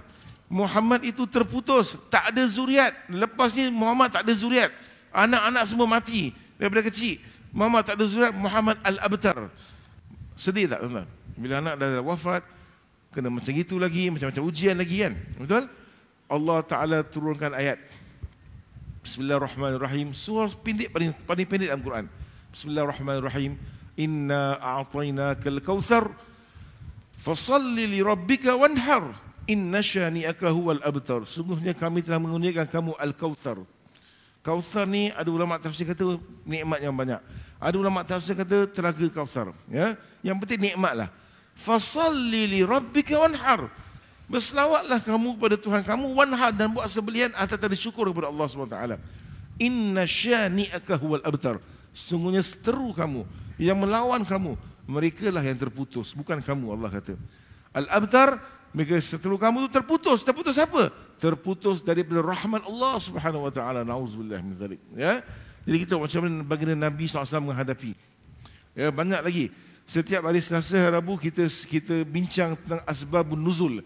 Muhammad 0.49 1.05
itu 1.05 1.29
terputus, 1.29 1.93
tak 2.09 2.33
ada 2.33 2.41
zuriat. 2.49 2.91
Lepas 3.05 3.53
ni 3.53 3.69
Muhammad 3.69 4.09
tak 4.09 4.25
ada 4.25 4.33
zuriat. 4.33 4.73
Anak-anak 5.13 5.63
semua 5.69 5.85
mati 5.85 6.33
daripada 6.57 6.89
kecil. 6.89 7.21
Muhammad 7.53 7.85
tak 7.85 8.01
ada 8.01 8.05
zuriat, 8.09 8.33
Muhammad 8.33 8.81
al-abtar. 8.81 9.53
Sedih 10.33 10.65
tak 10.65 10.81
tuan-tuan? 10.81 11.05
Bila 11.37 11.61
anak 11.61 11.77
dah 11.77 12.01
wafat, 12.01 12.41
kena 13.13 13.29
macam 13.29 13.53
itu 13.53 13.77
lagi, 13.77 14.09
macam-macam 14.09 14.43
ujian 14.49 14.73
lagi 14.73 15.05
kan? 15.05 15.13
Betul? 15.37 15.63
Allah 16.25 16.57
Ta'ala 16.65 16.97
turunkan 17.05 17.53
ayat. 17.53 17.77
Bismillahirrahmanirrahim. 19.05 20.17
Surah 20.17 20.49
pendek 20.57 20.89
paling, 20.89 21.13
paling 21.29 21.45
pendek 21.45 21.69
dalam 21.69 21.85
Quran. 21.85 22.05
Bismillahirrahmanirrahim. 22.53 23.53
Inna 24.01 24.57
a'tainaka 24.57 25.45
al-kawthar. 25.45 26.09
Fasalli 27.21 27.85
li 27.85 28.01
rabbika 28.01 28.57
wanhar. 28.57 29.28
Inna 29.49 29.81
syani'aka 29.81 30.53
huwal 30.53 30.77
abtar. 30.85 31.25
Sungguhnya 31.25 31.73
kami 31.73 32.05
telah 32.05 32.21
mengunikan 32.21 32.69
kamu 32.69 32.93
al-kawthar. 33.01 33.65
Kawthar 34.45 34.85
ni 34.87 35.11
ada 35.11 35.27
ulama 35.27 35.57
tafsir 35.59 35.89
kata 35.89 36.21
nikmat 36.45 36.79
yang 36.79 36.93
banyak. 36.93 37.19
Ada 37.59 37.75
ulama 37.75 38.05
tafsir 38.05 38.37
kata 38.37 38.69
telaga 38.69 39.03
kawthar. 39.09 39.51
Ya? 39.67 39.97
Yang 40.21 40.37
penting 40.45 40.71
nikmatlah. 40.71 41.09
Fasalli 41.57 42.47
li 42.47 42.61
rabbika 42.63 43.19
wanhar. 43.19 43.67
Berselawatlah 44.29 45.01
kamu 45.01 45.41
kepada 45.41 45.57
Tuhan 45.57 45.81
kamu 45.81 46.05
wanhar 46.13 46.53
dan 46.53 46.69
buat 46.69 46.85
sebelian 46.85 47.33
atas 47.33 47.57
tadi 47.57 47.73
syukur 47.73 48.05
kepada 48.13 48.29
Allah 48.29 48.45
SWT. 48.45 48.77
Inna 49.59 50.05
syani'aka 50.05 50.95
huwal 51.01 51.25
abtar. 51.25 51.57
Sungguhnya 51.91 52.45
seteru 52.45 52.93
kamu 52.93 53.25
yang 53.57 53.75
melawan 53.75 54.21
kamu. 54.23 54.53
Mereka 54.85 55.33
lah 55.33 55.41
yang 55.43 55.57
terputus. 55.57 56.13
Bukan 56.13 56.39
kamu 56.39 56.79
Allah 56.79 56.89
kata. 56.93 57.17
Al-abtar, 57.75 58.39
mereka 58.69 59.01
seteru 59.01 59.35
kamu 59.41 59.65
itu 59.65 59.69
terputus. 59.73 60.21
Terputus 60.21 60.55
apa? 60.61 60.93
Terputus 61.17 61.81
daripada 61.81 62.21
rahmat 62.21 62.61
Allah 62.69 62.95
Subhanahu 63.01 63.49
Wa 63.49 63.53
Taala. 63.53 63.81
Nauzubillah 63.81 64.39
min 64.45 64.53
dzalik. 64.53 64.81
Ya. 64.93 65.25
Jadi 65.65 65.77
kita 65.85 65.97
macam 65.97 66.19
mana 66.25 66.45
baginda 66.45 66.75
Nabi 66.77 67.09
SAW 67.09 67.49
menghadapi. 67.49 67.97
Ya, 68.77 68.93
banyak 68.93 69.21
lagi. 69.25 69.45
Setiap 69.89 70.29
hari 70.29 70.37
Selasa 70.37 70.77
Rabu 70.93 71.17
kita 71.17 71.49
kita 71.49 72.05
bincang 72.05 72.53
tentang 72.61 72.81
asbabun 72.85 73.41
nuzul. 73.41 73.81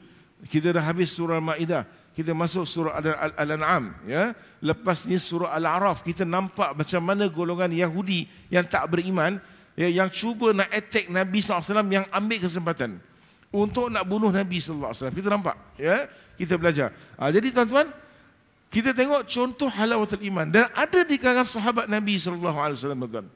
Kita 0.51 0.75
dah 0.75 0.83
habis 0.83 1.15
surah 1.15 1.39
Al-Maidah. 1.39 1.87
Kita 2.11 2.35
masuk 2.35 2.67
surah 2.67 2.99
Al-An'am. 3.39 3.95
Ya? 4.03 4.35
Lepas 4.59 5.07
ni 5.07 5.15
surah 5.15 5.55
Al-A'raf. 5.55 6.03
Kita 6.03 6.27
nampak 6.27 6.75
macam 6.75 6.99
mana 6.99 7.31
golongan 7.31 7.71
Yahudi 7.71 8.27
yang 8.51 8.67
tak 8.67 8.91
beriman. 8.91 9.39
Ya, 9.79 9.87
yang 9.87 10.11
cuba 10.11 10.51
nak 10.51 10.69
attack 10.69 11.07
Nabi 11.07 11.39
SAW 11.39 11.87
yang 11.87 12.05
ambil 12.11 12.37
kesempatan. 12.43 12.99
Untuk 13.53 13.93
nak 13.93 14.01
bunuh 14.09 14.33
Nabi 14.33 14.57
SAW. 14.57 15.13
Kita 15.13 15.29
nampak. 15.29 15.53
Ya? 15.77 16.09
Kita 16.33 16.57
belajar. 16.57 16.89
Ha, 17.21 17.29
jadi 17.29 17.53
tuan-tuan. 17.53 17.85
Kita 18.73 18.97
tengok 18.97 19.29
contoh 19.29 19.69
halawatul 19.69 20.25
iman. 20.25 20.49
Dan 20.49 20.65
ada 20.73 21.05
di 21.05 21.21
kalangan 21.21 21.45
sahabat 21.45 21.85
Nabi 21.85 22.17
SAW. 22.17 22.41
Tuan. 22.41 23.29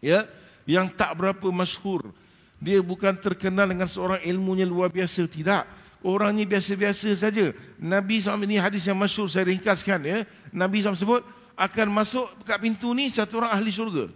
Ya? 0.00 0.24
Yang 0.64 0.96
tak 0.96 1.12
berapa 1.20 1.46
masyhur. 1.52 2.08
Dia 2.56 2.80
bukan 2.80 3.12
terkenal 3.20 3.68
dengan 3.68 3.84
seorang 3.84 4.24
ilmunya 4.24 4.64
luar 4.64 4.88
biasa. 4.88 5.28
Tidak 5.28 5.62
orang 6.04 6.32
ni 6.32 6.48
biasa-biasa 6.48 7.12
saja. 7.12 7.52
Nabi 7.76 8.20
SAW 8.20 8.40
ini 8.44 8.56
hadis 8.56 8.88
yang 8.88 8.96
masyur 8.96 9.28
saya 9.28 9.48
ringkaskan 9.48 10.00
ya. 10.04 10.18
Nabi 10.52 10.80
SAW 10.80 10.96
sebut 10.96 11.22
akan 11.56 11.86
masuk 11.92 12.24
kat 12.48 12.56
pintu 12.56 12.96
ni 12.96 13.12
satu 13.12 13.44
orang 13.44 13.52
ahli 13.52 13.68
syurga. 13.68 14.08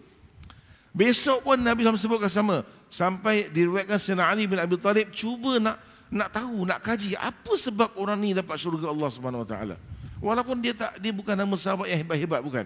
Besok 0.94 1.44
pun 1.44 1.58
Nabi 1.60 1.84
SAW 1.84 2.00
sebutkan 2.00 2.32
sama. 2.32 2.64
Sampai 2.94 3.50
diriwayatkan 3.50 3.98
Sayyidina 3.98 4.30
Ali 4.30 4.46
bin 4.46 4.54
Abi 4.62 4.78
Talib 4.78 5.10
cuba 5.10 5.58
nak 5.58 5.82
nak 6.14 6.30
tahu, 6.30 6.62
nak 6.62 6.78
kaji 6.78 7.18
apa 7.18 7.52
sebab 7.58 7.90
orang 7.98 8.22
ni 8.22 8.30
dapat 8.30 8.54
syurga 8.54 8.86
Allah 8.94 9.10
Subhanahu 9.10 9.42
Wa 9.42 9.48
Taala. 9.50 9.76
Walaupun 10.22 10.62
dia 10.62 10.78
tak 10.78 11.02
dia 11.02 11.10
bukan 11.10 11.34
nama 11.34 11.58
sahabat 11.58 11.90
yang 11.90 11.98
hebat-hebat 12.06 12.38
bukan. 12.38 12.64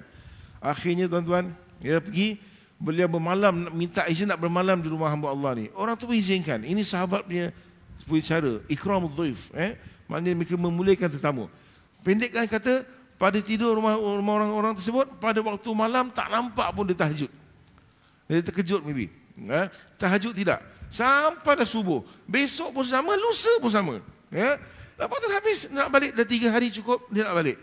Akhirnya 0.60 1.08
tuan-tuan, 1.08 1.48
dia 1.80 1.96
pergi 1.96 2.36
beliau 2.76 3.08
bermalam 3.08 3.72
minta 3.72 4.04
izin 4.04 4.28
nak 4.28 4.36
bermalam 4.36 4.76
di 4.84 4.92
rumah 4.92 5.08
hamba 5.08 5.32
Allah 5.32 5.64
ni. 5.64 5.72
Orang 5.72 5.96
tu 5.96 6.12
izinkan. 6.12 6.60
Ini 6.60 6.84
sahabat 6.84 7.24
punya 7.24 7.48
punya 8.08 8.24
cara 8.24 8.52
ikram 8.72 9.04
dhaif 9.12 9.52
eh 9.52 9.76
maknanya 10.08 10.34
mereka 10.40 10.56
memuliakan 10.56 11.08
tetamu 11.12 11.44
pendekkan 12.00 12.48
kata 12.48 12.88
pada 13.20 13.36
tidur 13.44 13.76
rumah, 13.76 14.00
rumah 14.00 14.34
orang-orang 14.40 14.72
tersebut 14.80 15.04
pada 15.20 15.44
waktu 15.44 15.68
malam 15.76 16.08
tak 16.08 16.32
nampak 16.32 16.72
pun 16.72 16.88
dia 16.88 16.96
tahajud 16.96 17.30
dia 18.24 18.40
terkejut 18.40 18.80
maybe 18.80 19.12
eh 19.46 19.66
tahajud 20.00 20.34
tidak 20.34 20.58
sampai 20.90 21.54
dah 21.54 21.68
subuh 21.68 22.02
besok 22.26 22.80
pun 22.80 22.84
sama 22.84 23.14
lusa 23.14 23.52
pun 23.62 23.70
sama 23.70 23.94
ya 24.34 24.58
lepas 24.98 25.16
tu 25.20 25.28
habis 25.30 25.58
nak 25.70 25.88
balik 25.92 26.10
dah 26.16 26.26
tiga 26.26 26.48
hari 26.50 26.74
cukup 26.74 27.06
dia 27.14 27.22
nak 27.28 27.38
balik 27.38 27.56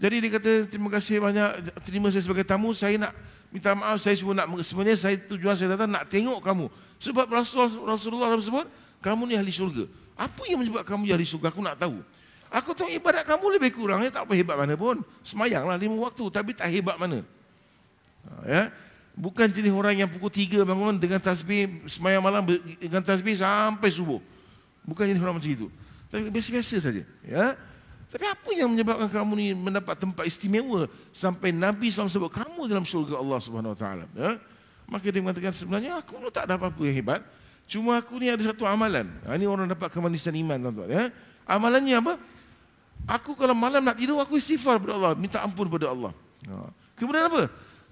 jadi 0.00 0.16
dia 0.16 0.30
kata 0.32 0.52
terima 0.70 0.88
kasih 0.88 1.20
banyak 1.20 1.50
terima 1.84 2.08
saya 2.08 2.24
sebagai 2.24 2.46
tamu 2.46 2.72
saya 2.72 2.96
nak 2.96 3.12
minta 3.52 3.76
maaf 3.76 4.00
saya 4.00 4.16
cuma 4.16 4.32
nak 4.32 4.48
sebenarnya 4.64 4.96
saya 4.96 5.20
tujuan 5.20 5.52
saya 5.52 5.76
datang 5.76 5.92
nak 5.92 6.08
tengok 6.08 6.40
kamu 6.40 6.72
sebab 6.96 7.26
Rasulullah 7.28 7.96
Rasulullah 7.96 8.32
sebut 8.40 8.64
kamu 9.00 9.32
ni 9.32 9.34
ahli 9.36 9.52
syurga. 9.52 9.88
Apa 10.14 10.44
yang 10.44 10.60
menyebabkan 10.60 10.96
kamu 10.96 11.08
jadi 11.08 11.24
syurga? 11.24 11.48
Aku 11.48 11.64
nak 11.64 11.80
tahu. 11.80 12.04
Aku 12.52 12.76
tahu 12.76 12.92
ibadat 12.92 13.24
kamu 13.24 13.56
lebih 13.56 13.72
kurang. 13.72 14.04
Ya, 14.04 14.12
tak 14.12 14.28
apa 14.28 14.36
hebat 14.36 14.60
mana 14.60 14.76
pun. 14.76 15.00
Semayanglah 15.24 15.80
lima 15.80 15.96
waktu. 16.04 16.28
Tapi 16.28 16.52
tak 16.52 16.68
hebat 16.68 17.00
mana. 17.00 17.24
Ha, 18.28 18.32
ya. 18.44 18.62
Bukan 19.20 19.52
jenis 19.52 19.68
orang 19.76 20.00
yang 20.00 20.08
pukul 20.08 20.32
tiga 20.32 20.64
bangun 20.64 20.96
dengan 20.96 21.20
tasbih 21.20 21.84
semayang 21.84 22.24
malam 22.24 22.40
dengan 22.80 23.04
tasbih 23.04 23.36
sampai 23.36 23.92
subuh. 23.92 24.16
Bukan 24.80 25.04
jenis 25.12 25.20
orang 25.20 25.36
macam 25.36 25.52
itu. 25.52 25.68
Tapi 26.08 26.32
biasa-biasa 26.32 26.76
saja. 26.80 27.04
Ya. 27.20 27.52
Tapi 28.08 28.24
apa 28.24 28.50
yang 28.56 28.72
menyebabkan 28.72 29.12
kamu 29.12 29.32
ni 29.36 29.46
mendapat 29.52 30.00
tempat 30.00 30.24
istimewa 30.24 30.88
sampai 31.12 31.52
Nabi 31.52 31.92
SAW 31.92 32.08
sebut 32.08 32.32
kamu 32.32 32.64
dalam 32.64 32.82
syurga 32.88 33.20
Allah 33.20 33.38
Subhanahu 33.44 33.76
Taala. 33.76 34.08
Ya. 34.16 34.40
Maka 34.88 35.06
dia 35.12 35.20
mengatakan 35.20 35.52
sebenarnya 35.52 36.00
aku 36.00 36.16
tak 36.32 36.48
ada 36.48 36.56
apa-apa 36.56 36.80
yang 36.88 36.96
hebat. 36.96 37.20
Cuma 37.70 38.00
aku 38.00 38.18
ni 38.18 38.32
ada 38.32 38.40
satu 38.40 38.64
amalan. 38.66 39.06
Ha, 39.28 39.38
ini 39.38 39.46
orang 39.46 39.68
dapat 39.68 39.92
kemanisan 39.94 40.32
iman 40.32 40.58
tuan-tuan. 40.58 40.88
Ya. 40.90 41.04
Amalannya 41.44 41.94
apa? 42.00 42.14
Aku 43.20 43.36
kalau 43.36 43.52
malam 43.52 43.84
nak 43.84 44.00
tidur, 44.00 44.18
aku 44.18 44.40
istighfar 44.40 44.80
kepada 44.82 44.96
Allah. 44.96 45.12
Minta 45.14 45.38
ampun 45.44 45.70
kepada 45.70 45.92
Allah. 45.92 46.10
Ha. 46.50 46.72
Kemudian 46.98 47.24
apa? 47.30 47.42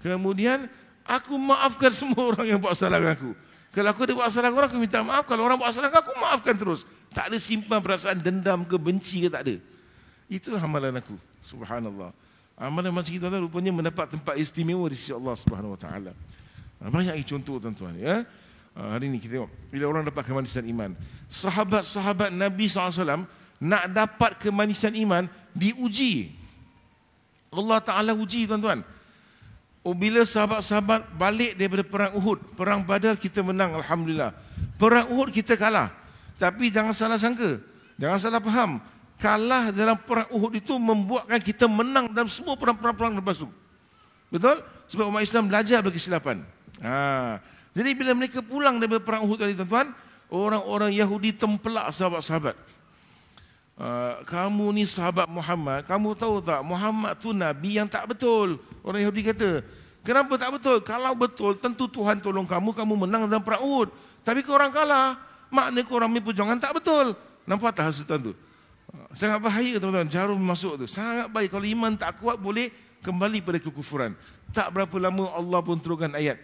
Kemudian 0.03 0.57
aku 1.03 1.35
maafkan 1.37 1.91
semua 1.99 2.35
orang 2.35 2.47
yang 2.55 2.59
buat 2.59 2.75
salah 2.75 2.99
aku. 2.99 3.35
Kalau 3.69 3.89
aku 3.93 4.01
ada 4.09 4.13
buat 4.17 4.29
salah 4.33 4.49
orang, 4.49 4.65
aku 4.65 4.81
minta 4.81 5.05
maaf. 5.05 5.29
Kalau 5.29 5.45
orang 5.45 5.57
buat 5.61 5.69
salah 5.69 5.93
aku, 5.93 6.09
maafkan 6.17 6.57
terus. 6.57 6.89
Tak 7.13 7.29
ada 7.29 7.37
simpan 7.37 7.77
perasaan 7.81 8.17
dendam 8.17 8.65
ke 8.65 8.75
benci 8.81 9.21
ke 9.21 9.29
tak 9.29 9.45
ada. 9.45 9.55
Itu 10.25 10.57
amalan 10.57 10.97
aku. 10.97 11.13
Subhanallah. 11.45 12.09
Amalan 12.59 12.91
macam 12.91 13.13
itu 13.13 13.23
rupanya 13.23 13.71
mendapat 13.71 14.11
tempat 14.11 14.35
istimewa 14.35 14.83
di 14.89 14.97
sisi 14.97 15.13
Allah 15.15 15.37
Subhanahu 15.37 15.77
Wa 15.77 15.79
Taala. 15.79 16.11
Ha, 16.81 16.91
banyak 16.91 17.15
contoh 17.23 17.55
tuan-tuan 17.61 17.95
ya. 17.95 18.27
Ah, 18.75 18.95
hari 18.97 19.07
ini 19.07 19.17
kita 19.17 19.39
tengok 19.39 19.51
bila 19.71 19.83
orang 19.89 20.03
dapat 20.03 20.23
kemanisan 20.27 20.65
iman. 20.67 20.91
Sahabat-sahabat 21.31 22.35
Nabi 22.35 22.67
SAW 22.67 23.25
nak 23.59 23.83
dapat 23.91 24.39
kemanisan 24.39 24.91
iman 24.97 25.27
diuji. 25.55 26.35
Allah 27.49 27.79
Taala 27.79 28.11
uji 28.11 28.43
tuan-tuan. 28.43 28.83
Oh, 29.79 29.95
bila 29.95 30.27
sahabat-sahabat 30.27 31.15
balik 31.15 31.55
daripada 31.55 31.83
perang 31.87 32.13
Uhud, 32.19 32.39
perang 32.59 32.83
Badar 32.83 33.15
kita 33.15 33.39
menang 33.39 33.79
alhamdulillah. 33.79 34.35
Perang 34.75 35.07
Uhud 35.07 35.31
kita 35.31 35.55
kalah. 35.55 35.87
Tapi 36.35 36.67
jangan 36.67 36.91
salah 36.91 37.19
sangka, 37.19 37.63
jangan 37.95 38.19
salah 38.19 38.43
faham. 38.43 38.79
Kalah 39.19 39.71
dalam 39.75 39.99
perang 39.99 40.27
Uhud 40.31 40.55
itu 40.55 40.75
membuatkan 40.79 41.39
kita 41.43 41.67
menang 41.67 42.11
dalam 42.11 42.31
semua 42.31 42.55
perang-perang 42.55 43.19
lepas 43.19 43.39
itu. 43.39 43.47
Betul? 44.31 44.63
Sebab 44.87 45.11
umat 45.11 45.23
Islam 45.23 45.51
belajar 45.51 45.83
dari 45.83 45.95
kesilapan. 45.95 46.43
Ha. 46.79 47.39
Jadi 47.75 47.89
bila 47.95 48.11
mereka 48.15 48.39
pulang 48.39 48.79
dari 48.79 48.99
perang 48.99 49.27
Uhud 49.27 49.39
tadi 49.39 49.55
tuan-tuan, 49.55 49.91
orang-orang 50.31 50.91
Yahudi 50.95 51.35
tempelak 51.35 51.91
sahabat-sahabat. 51.91 52.55
Eh, 53.79 54.15
kamu 54.27 54.75
ni 54.75 54.83
sahabat 54.83 55.23
Muhammad, 55.31 55.87
kamu 55.87 56.11
tahu 56.11 56.43
tak 56.43 56.59
Muhammad 56.67 57.15
tu 57.15 57.31
nabi 57.31 57.79
yang 57.79 57.87
tak 57.87 58.11
betul. 58.11 58.59
Orang 58.83 58.99
Yahudi 58.99 59.23
kata, 59.31 59.63
kenapa 60.03 60.35
tak 60.35 60.59
betul? 60.59 60.83
Kalau 60.83 61.15
betul 61.15 61.55
tentu 61.55 61.87
Tuhan 61.87 62.19
tolong 62.19 62.43
kamu, 62.43 62.75
kamu 62.75 63.07
menang 63.07 63.31
dalam 63.31 63.39
perang 63.39 63.63
Uhud. 63.63 63.87
Tapi 64.27 64.43
kau 64.43 64.59
orang 64.59 64.75
kalah. 64.75 65.15
makna 65.47 65.81
kau 65.87 65.95
orang 65.95 66.11
ni 66.11 66.19
perjuangan 66.19 66.59
tak 66.59 66.75
betul. 66.75 67.15
Nampak 67.47 67.71
tak 67.71 67.87
hasutan 67.87 68.19
tu? 68.19 68.33
Eh, 68.91 69.09
sangat 69.15 69.39
bahaya 69.39 69.79
tuan-tuan 69.79 70.11
jarum 70.11 70.43
masuk 70.43 70.83
tu. 70.83 70.85
Sangat 70.91 71.31
baik 71.31 71.47
kalau 71.47 71.63
iman 71.63 71.95
tak 71.95 72.19
kuat 72.19 72.35
boleh 72.35 72.75
kembali 72.99 73.39
pada 73.39 73.63
kekufuran. 73.63 74.11
Tak 74.51 74.75
berapa 74.75 74.95
lama 74.99 75.31
Allah 75.31 75.63
pun 75.63 75.79
turunkan 75.79 76.19
ayat. 76.19 76.35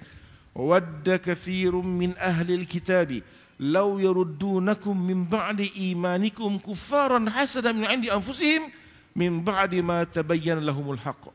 Wadda 0.55 1.19
kathirum 1.19 1.83
min 1.83 2.15
ahli 2.15 2.63
alkitab 2.63 3.11
law 3.59 3.95
yuruddunakum 3.95 4.95
min 4.95 5.25
ba'di 5.25 5.91
imanikum 5.91 6.59
kuffaran 6.59 7.27
hasadan 7.27 7.79
min 7.79 7.87
'indi 7.87 8.07
anfusihim 8.11 8.67
min 9.15 9.43
ba'di 9.43 9.81
ma 9.81 10.03
tabayyana 10.03 10.61
lahumul 10.61 10.99
haqq. 10.99 11.31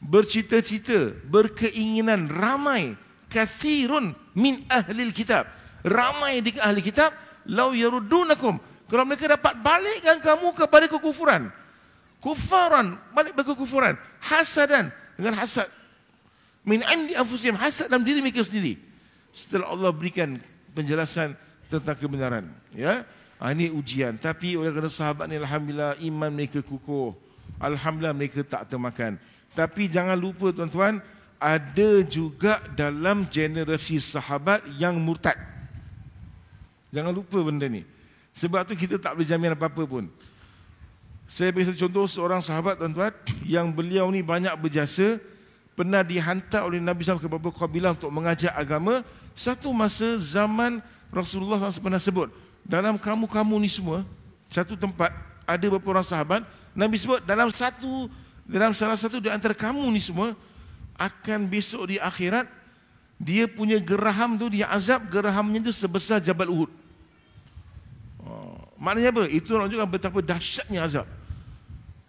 Bercita-cita 0.00 1.12
berkeinginan 1.28 2.30
ramai 2.30 2.96
kathirun 3.28 4.16
min 4.34 4.64
ahli 4.70 5.12
kitab. 5.12 5.44
Ramai 5.84 6.40
di 6.44 6.56
ahli 6.60 6.80
kitab 6.80 7.12
law 7.48 7.72
yuruddunakum 7.72 8.60
kalau 8.90 9.06
mereka 9.06 9.30
dapat 9.30 9.54
balikkan 9.62 10.18
kamu 10.18 10.50
kepada 10.58 10.90
kekufuran. 10.90 11.46
Kufaran 12.20 12.98
balik 13.14 13.38
ke 13.38 13.42
kekufuran. 13.54 13.94
Hasadan 14.20 14.92
dengan 15.14 15.38
hasad. 15.38 15.70
Min 16.66 16.84
andi 16.84 17.16
anfusihim 17.16 17.56
hasad 17.56 17.88
dalam 17.88 18.04
diri 18.04 18.20
mereka 18.20 18.44
sendiri. 18.44 18.76
Setelah 19.30 19.72
Allah 19.72 19.94
berikan 19.94 20.42
penjelasan 20.72 21.34
tentang 21.70 21.96
kebenaran. 21.96 22.44
Ya, 22.74 23.06
ha, 23.38 23.54
Ini 23.54 23.70
ujian. 23.70 24.18
Tapi 24.18 24.58
oleh 24.58 24.74
kerana 24.74 24.90
sahabat 24.90 25.30
ni, 25.30 25.38
Alhamdulillah, 25.38 25.98
iman 26.02 26.30
mereka 26.30 26.60
kukuh. 26.60 27.14
Alhamdulillah 27.60 28.16
mereka 28.16 28.40
tak 28.42 28.66
termakan. 28.70 29.20
Tapi 29.52 29.90
jangan 29.90 30.18
lupa 30.18 30.54
tuan-tuan, 30.54 31.02
ada 31.40 31.90
juga 32.04 32.60
dalam 32.76 33.24
generasi 33.26 33.96
sahabat 33.98 34.60
yang 34.76 35.00
murtad. 35.00 35.36
Jangan 36.92 37.14
lupa 37.14 37.38
benda 37.40 37.66
ni. 37.70 37.86
Sebab 38.34 38.66
tu 38.66 38.74
kita 38.78 38.98
tak 38.98 39.16
boleh 39.16 39.26
jamin 39.26 39.54
apa-apa 39.54 39.82
pun. 39.86 40.04
Saya 41.30 41.54
bagi 41.54 41.70
contoh 41.78 42.10
seorang 42.10 42.42
sahabat 42.42 42.74
tuan-tuan 42.74 43.14
yang 43.46 43.70
beliau 43.70 44.10
ni 44.10 44.18
banyak 44.18 44.50
berjasa 44.58 45.22
pernah 45.78 46.04
dihantar 46.04 46.66
oleh 46.66 46.82
Nabi 46.82 47.06
SAW 47.06 47.22
ke 47.22 47.30
beberapa 47.30 47.54
kabilah 47.54 47.96
untuk 47.96 48.10
mengajar 48.12 48.52
agama 48.54 49.00
satu 49.32 49.70
masa 49.70 50.18
zaman 50.20 50.82
Rasulullah 51.08 51.58
SAW 51.58 51.86
pernah 51.86 52.02
sebut 52.02 52.28
dalam 52.66 53.00
kamu-kamu 53.00 53.54
ni 53.62 53.70
semua 53.70 54.04
satu 54.50 54.76
tempat 54.76 55.14
ada 55.48 55.64
beberapa 55.70 55.96
orang 55.96 56.06
sahabat 56.06 56.42
Nabi 56.76 56.96
sebut 57.00 57.24
dalam 57.24 57.48
satu 57.48 58.10
dalam 58.44 58.74
salah 58.74 58.98
satu 58.98 59.22
di 59.22 59.30
antara 59.30 59.54
kamu 59.56 59.82
ni 59.94 60.02
semua 60.02 60.34
akan 61.00 61.48
besok 61.48 61.94
di 61.94 61.96
akhirat 61.96 62.44
dia 63.20 63.48
punya 63.48 63.80
geraham 63.80 64.36
tu 64.36 64.52
dia 64.52 64.68
azab 64.68 65.06
gerahamnya 65.08 65.70
tu 65.70 65.72
sebesar 65.72 66.20
Jabal 66.20 66.50
Uhud 66.50 66.80
Maknanya 68.80 69.12
apa? 69.12 69.22
Itu 69.28 69.60
menunjukkan 69.60 69.88
betapa 69.92 70.18
dahsyatnya 70.24 70.80
azab. 70.80 71.06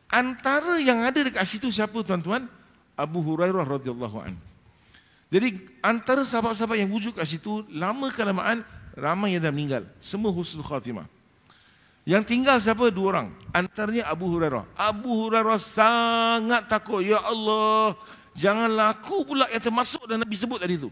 Antara 0.08 0.80
yang 0.80 1.04
ada 1.04 1.20
dekat 1.20 1.44
situ 1.44 1.68
siapa 1.68 2.00
tuan-tuan? 2.00 2.48
Abu 3.02 3.26
Hurairah 3.26 3.66
radhiyallahu 3.66 4.18
an. 4.22 4.34
Jadi 5.32 5.58
antara 5.82 6.22
sahabat-sahabat 6.22 6.78
yang 6.78 6.92
wujud 6.92 7.16
kat 7.18 7.26
situ 7.26 7.66
lama 7.72 8.12
kelamaan 8.14 8.62
ramai 8.94 9.34
yang 9.34 9.42
dah 9.42 9.54
meninggal. 9.54 9.84
Semua 10.04 10.30
husnul 10.30 10.62
khatimah. 10.62 11.08
Yang 12.04 12.24
tinggal 12.34 12.58
siapa? 12.60 12.90
Dua 12.90 13.18
orang. 13.18 13.28
Antaranya 13.54 14.10
Abu 14.10 14.28
Hurairah. 14.28 14.66
Abu 14.76 15.10
Hurairah 15.24 15.58
sangat 15.62 16.68
takut. 16.68 17.06
Ya 17.06 17.22
Allah, 17.22 17.94
janganlah 18.34 18.98
aku 18.98 19.24
pula 19.24 19.46
yang 19.54 19.62
termasuk 19.62 20.04
dan 20.10 20.20
Nabi 20.20 20.36
sebut 20.36 20.60
tadi 20.60 20.82
tu. 20.82 20.90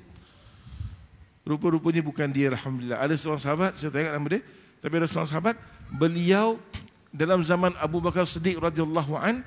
Rupa-rupanya 1.49 2.05
bukan 2.05 2.29
dia 2.29 2.53
Alhamdulillah. 2.53 3.01
Ada 3.01 3.17
seorang 3.17 3.41
sahabat, 3.41 3.71
saya 3.73 3.89
tengok 3.89 4.13
nama 4.13 4.27
dia. 4.29 4.41
Tapi 4.79 4.93
ada 5.01 5.07
seorang 5.09 5.29
sahabat, 5.33 5.55
beliau 5.89 6.61
dalam 7.09 7.41
zaman 7.41 7.73
Abu 7.81 7.97
Bakar 7.99 8.29
Siddiq 8.29 8.61
radhiyallahu 8.61 9.17
an 9.17 9.41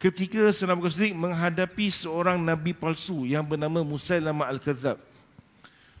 ketika 0.00 0.48
Sayyidina 0.48 0.72
Abu 0.72 0.88
Bakar 0.88 1.12
menghadapi 1.12 1.86
seorang 1.92 2.40
nabi 2.40 2.72
palsu 2.72 3.28
yang 3.28 3.44
bernama 3.44 3.84
Musailamah 3.84 4.48
al-Kadzab. 4.48 4.96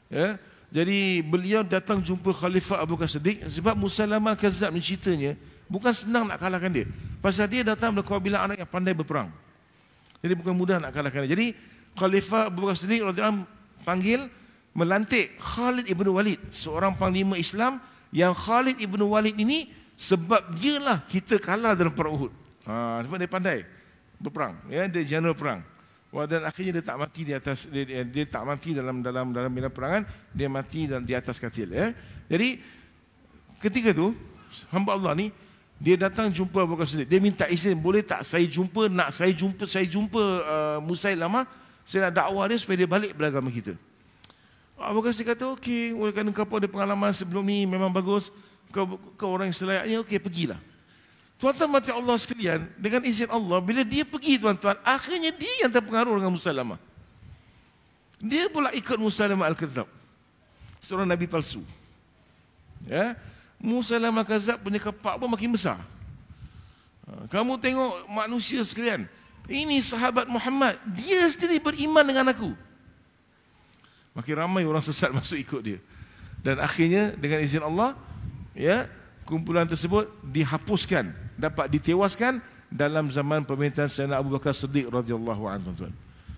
Ya. 0.08 0.40
Jadi 0.72 1.20
beliau 1.20 1.60
datang 1.60 2.00
jumpa 2.00 2.32
Khalifah 2.32 2.80
Abu 2.80 2.96
Bakar 2.96 3.12
Siddiq 3.12 3.44
sebab 3.44 3.76
Musailamah 3.76 4.32
al-Kadzab 4.32 4.72
ni 4.72 4.80
ceritanya 4.80 5.36
bukan 5.68 5.92
senang 5.92 6.24
nak 6.24 6.40
kalahkan 6.40 6.72
dia. 6.72 6.86
Pasal 7.20 7.44
dia 7.52 7.60
datang 7.60 7.92
dari 7.92 8.08
kabilah 8.08 8.48
anak 8.48 8.64
yang 8.64 8.70
pandai 8.72 8.96
berperang. 8.96 9.28
Jadi 10.24 10.32
bukan 10.32 10.56
mudah 10.56 10.80
nak 10.80 10.96
kalahkan 10.96 11.28
dia. 11.28 11.36
Jadi 11.36 11.52
Khalifah 11.92 12.48
Abu 12.48 12.64
Bakar 12.64 12.80
Siddiq 12.80 13.04
radhiyallahu 13.04 13.44
panggil 13.84 14.32
melantik 14.72 15.36
Khalid 15.36 15.92
ibn 15.92 16.08
Walid, 16.08 16.40
seorang 16.56 16.96
panglima 16.96 17.36
Islam 17.36 17.76
yang 18.16 18.32
Khalid 18.32 18.80
ibn 18.80 19.02
Walid 19.04 19.36
ini 19.36 19.68
sebab 20.00 20.56
dialah 20.56 21.04
kita 21.04 21.36
kalah 21.36 21.76
dalam 21.76 21.92
perang 21.92 22.16
Uhud. 22.16 22.32
Ha, 22.64 23.04
sebab 23.04 23.18
dia 23.20 23.28
pandai 23.28 23.60
berperang. 24.20 24.60
Ya, 24.68 24.84
dia 24.86 25.02
general 25.02 25.32
perang. 25.34 25.64
Wah, 26.10 26.26
dan 26.26 26.42
akhirnya 26.42 26.78
dia 26.78 26.84
tak 26.84 26.98
mati 26.98 27.22
di 27.22 27.32
atas 27.32 27.70
dia, 27.70 27.86
dia, 27.86 28.02
dia 28.02 28.24
tak 28.26 28.42
mati 28.42 28.74
dalam 28.74 28.98
dalam 28.98 29.30
dalam 29.30 29.50
medan 29.50 29.70
perangan, 29.70 30.02
dia 30.34 30.50
mati 30.50 30.90
dalam 30.90 31.06
di 31.06 31.14
atas 31.14 31.38
katil 31.38 31.70
ya. 31.70 31.94
Jadi 32.26 32.58
ketika 33.62 33.94
tu 33.94 34.10
hamba 34.74 34.98
Allah 34.98 35.14
ni 35.14 35.26
dia 35.80 35.96
datang 35.96 36.28
jumpa 36.28 36.60
Abu 36.60 36.76
Siddiq. 36.84 37.08
Dia 37.08 37.16
minta 37.24 37.48
izin, 37.48 37.72
boleh 37.72 38.04
tak 38.04 38.20
saya 38.20 38.44
jumpa, 38.44 38.92
nak 38.92 39.16
saya 39.16 39.32
jumpa, 39.32 39.64
saya 39.64 39.88
jumpa 39.88 40.20
uh, 40.20 40.78
Musailamah, 40.84 41.48
saya 41.88 42.12
nak 42.12 42.20
dakwah 42.20 42.44
dia 42.52 42.60
supaya 42.60 42.84
dia 42.84 42.90
balik 42.90 43.16
beragama 43.16 43.48
kita. 43.48 43.72
Abu 44.76 45.00
Bakar 45.00 45.12
kata, 45.16 45.44
okey, 45.56 45.96
oleh 45.96 46.12
kerana 46.12 46.32
kau 46.32 46.44
ada 46.44 46.68
pengalaman 46.68 47.12
sebelum 47.16 47.44
ni 47.44 47.64
memang 47.64 47.88
bagus, 47.92 48.28
kau, 48.72 48.96
kau 49.16 49.32
orang 49.32 49.52
yang 49.52 49.56
selayaknya, 49.56 49.96
okey, 50.04 50.20
pergilah. 50.20 50.60
Tuan-tuan 51.40 51.72
mati 51.72 51.88
Allah 51.88 52.20
sekalian, 52.20 52.68
dengan 52.76 53.00
izin 53.00 53.32
Allah, 53.32 53.64
bila 53.64 53.80
dia 53.80 54.04
pergi 54.04 54.36
tuan-tuan, 54.36 54.76
akhirnya 54.84 55.32
dia 55.32 55.64
yang 55.64 55.72
terpengaruh 55.72 56.20
dengan 56.20 56.36
Musalamah. 56.36 56.76
Dia 58.20 58.52
pula 58.52 58.68
ikut 58.76 59.00
Musalamah 59.00 59.48
Al-Kadzab. 59.48 59.88
Seorang 60.84 61.08
Nabi 61.08 61.24
palsu. 61.24 61.64
Ya, 62.84 63.16
Musalamah 63.56 64.20
Al-Kadzab 64.20 64.60
punya 64.60 64.76
kepak 64.76 65.16
pun 65.16 65.32
makin 65.32 65.56
besar. 65.56 65.80
Ha, 67.08 67.24
kamu 67.32 67.56
tengok 67.56 68.04
manusia 68.12 68.60
sekalian, 68.60 69.08
ini 69.48 69.80
sahabat 69.80 70.28
Muhammad, 70.28 70.76
dia 70.92 71.24
sendiri 71.32 71.56
beriman 71.56 72.04
dengan 72.04 72.36
aku. 72.36 72.52
Makin 74.12 74.34
ramai 74.36 74.68
orang 74.68 74.84
sesat 74.84 75.08
masuk 75.16 75.40
ikut 75.40 75.60
dia. 75.64 75.80
Dan 76.44 76.60
akhirnya 76.60 77.16
dengan 77.16 77.40
izin 77.40 77.64
Allah, 77.64 77.96
ya, 78.52 78.84
kumpulan 79.24 79.64
tersebut 79.64 80.04
dihapuskan, 80.20 81.29
dapat 81.40 81.72
ditewaskan 81.72 82.38
dalam 82.70 83.08
zaman 83.08 83.42
pemerintahan 83.42 83.88
Sayyidina 83.88 84.20
Abu 84.20 84.36
Bakar 84.36 84.52
Siddiq 84.52 84.92
radhiyallahu 84.92 85.42
anhu 85.48 85.72
tuan. 85.74 85.94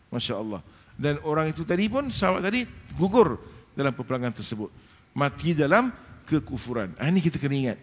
Masya-Allah. 0.09 0.63
Dan 0.97 1.19
orang 1.27 1.51
itu 1.51 1.67
tadi 1.67 1.91
pun 1.91 2.09
sahabat 2.09 2.47
tadi 2.47 2.65
gugur 2.95 3.37
dalam 3.75 3.93
peperangan 3.93 4.33
tersebut. 4.33 4.71
Mati 5.13 5.53
dalam 5.53 5.93
kekufuran. 6.25 6.95
Ah, 6.97 7.11
ini 7.11 7.21
kita 7.21 7.37
kena 7.37 7.57
ingat. 7.57 7.79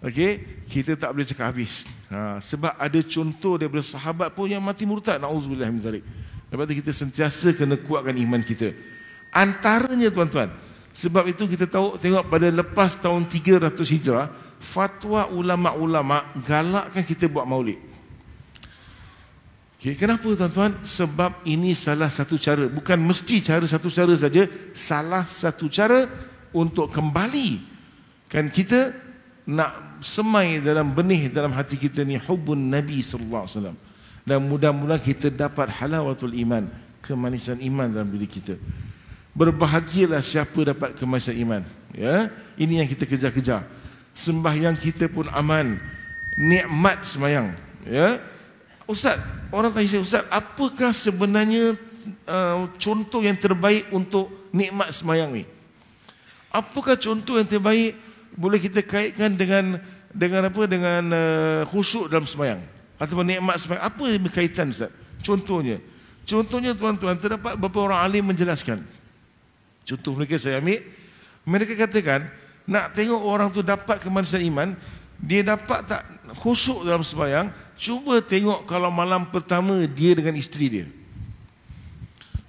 Okey, 0.00 0.64
kita 0.64 0.96
tak 0.96 1.12
boleh 1.12 1.28
cakap 1.28 1.52
habis. 1.52 1.84
Ha, 2.08 2.40
sebab 2.40 2.72
ada 2.72 3.00
contoh 3.04 3.60
daripada 3.60 3.84
sahabat 3.84 4.32
pun 4.32 4.48
yang 4.48 4.64
mati 4.64 4.88
murtad. 4.88 5.20
Nauzubillah 5.20 5.68
min 5.68 5.82
zalik. 5.84 6.04
Sebab 6.48 6.64
itu 6.66 6.80
kita 6.80 6.92
sentiasa 6.96 7.52
kena 7.52 7.76
kuatkan 7.76 8.16
iman 8.16 8.40
kita. 8.40 8.72
Antaranya 9.30 10.08
tuan-tuan. 10.08 10.50
Sebab 10.90 11.30
itu 11.30 11.46
kita 11.46 11.70
tahu 11.70 12.00
tengok 12.00 12.26
pada 12.26 12.50
lepas 12.50 12.98
tahun 12.98 13.28
300 13.28 13.70
Hijrah, 13.76 14.26
fatwa 14.60 15.26
ulama-ulama 15.32 16.28
galakkan 16.44 17.00
kita 17.00 17.26
buat 17.26 17.48
maulid. 17.48 17.80
Okay, 19.80 19.96
kenapa 19.96 20.28
tuan-tuan? 20.28 20.76
Sebab 20.84 21.40
ini 21.48 21.72
salah 21.72 22.12
satu 22.12 22.36
cara, 22.36 22.68
bukan 22.68 23.00
mesti 23.00 23.40
cara 23.40 23.64
satu 23.64 23.88
cara 23.88 24.12
saja, 24.12 24.44
salah 24.76 25.24
satu 25.24 25.72
cara 25.72 26.04
untuk 26.52 26.92
kembali 26.92 27.64
kan 28.30 28.46
kita 28.46 28.94
nak 29.48 29.98
semai 30.04 30.62
dalam 30.62 30.92
benih 30.94 31.32
dalam 31.32 31.50
hati 31.50 31.74
kita 31.74 32.06
ni 32.06 32.20
hubun 32.20 32.70
Nabi 32.70 33.00
sallallahu 33.00 33.48
alaihi 33.48 33.56
wasallam. 33.56 33.78
Dan 34.20 34.38
mudah-mudahan 34.46 35.00
kita 35.00 35.32
dapat 35.32 35.72
halawatul 35.80 36.36
iman, 36.44 36.68
kemanisan 37.00 37.56
iman 37.64 37.88
dalam 37.88 38.12
diri 38.12 38.28
kita. 38.28 38.60
Berbahagialah 39.32 40.20
siapa 40.20 40.60
dapat 40.60 40.92
kemasan 40.94 41.34
iman. 41.40 41.62
Ya, 41.96 42.28
ini 42.60 42.84
yang 42.84 42.86
kita 42.86 43.08
kejar-kejar. 43.08 43.64
Sembahyang 44.20 44.76
kita 44.76 45.08
pun 45.08 45.32
aman. 45.32 45.80
Nikmat 46.36 47.08
sembahyang. 47.08 47.56
Ya, 47.88 48.20
Ustaz, 48.84 49.16
orang 49.48 49.72
tanya 49.72 49.88
saya, 49.88 50.02
Ustaz, 50.04 50.24
apakah 50.28 50.92
sebenarnya 50.92 51.78
uh, 52.28 52.68
contoh 52.76 53.24
yang 53.24 53.38
terbaik 53.40 53.88
untuk 53.88 54.50
nikmat 54.52 54.92
sembahyang 54.92 55.30
ni? 55.40 55.44
Apakah 56.52 56.98
contoh 57.00 57.38
yang 57.40 57.48
terbaik 57.48 57.96
boleh 58.34 58.58
kita 58.58 58.82
kaitkan 58.82 59.32
dengan 59.38 59.78
dengan 60.10 60.50
apa 60.50 60.66
dengan 60.66 61.02
uh, 61.14 61.62
khusyuk 61.70 62.10
dalam 62.10 62.26
sembahyang 62.26 62.60
ataupun 62.98 63.24
nikmat 63.24 63.56
sembahyang? 63.62 63.84
Apa 63.86 64.02
yang 64.10 64.22
berkaitan 64.26 64.66
Ustaz? 64.74 64.90
Contohnya. 65.22 65.78
Contohnya 66.26 66.76
tuan-tuan 66.76 67.16
terdapat 67.16 67.54
beberapa 67.56 67.90
orang 67.90 68.00
alim 68.04 68.26
menjelaskan. 68.26 68.82
Contoh 69.86 70.12
mereka 70.18 70.36
saya 70.36 70.58
ambil. 70.58 70.82
Mereka 71.46 71.72
katakan, 71.78 72.28
nak 72.70 72.94
tengok 72.94 73.18
orang 73.18 73.50
tu 73.50 73.66
dapat 73.66 73.98
kemanisan 73.98 74.46
iman, 74.46 74.78
dia 75.18 75.42
dapat 75.42 75.82
tak 75.90 76.06
khusyuk 76.38 76.86
dalam 76.86 77.02
sembahyang, 77.02 77.50
cuba 77.74 78.22
tengok 78.22 78.62
kalau 78.70 78.94
malam 78.94 79.26
pertama 79.26 79.82
dia 79.90 80.14
dengan 80.14 80.38
isteri 80.38 80.66
dia. 80.70 80.86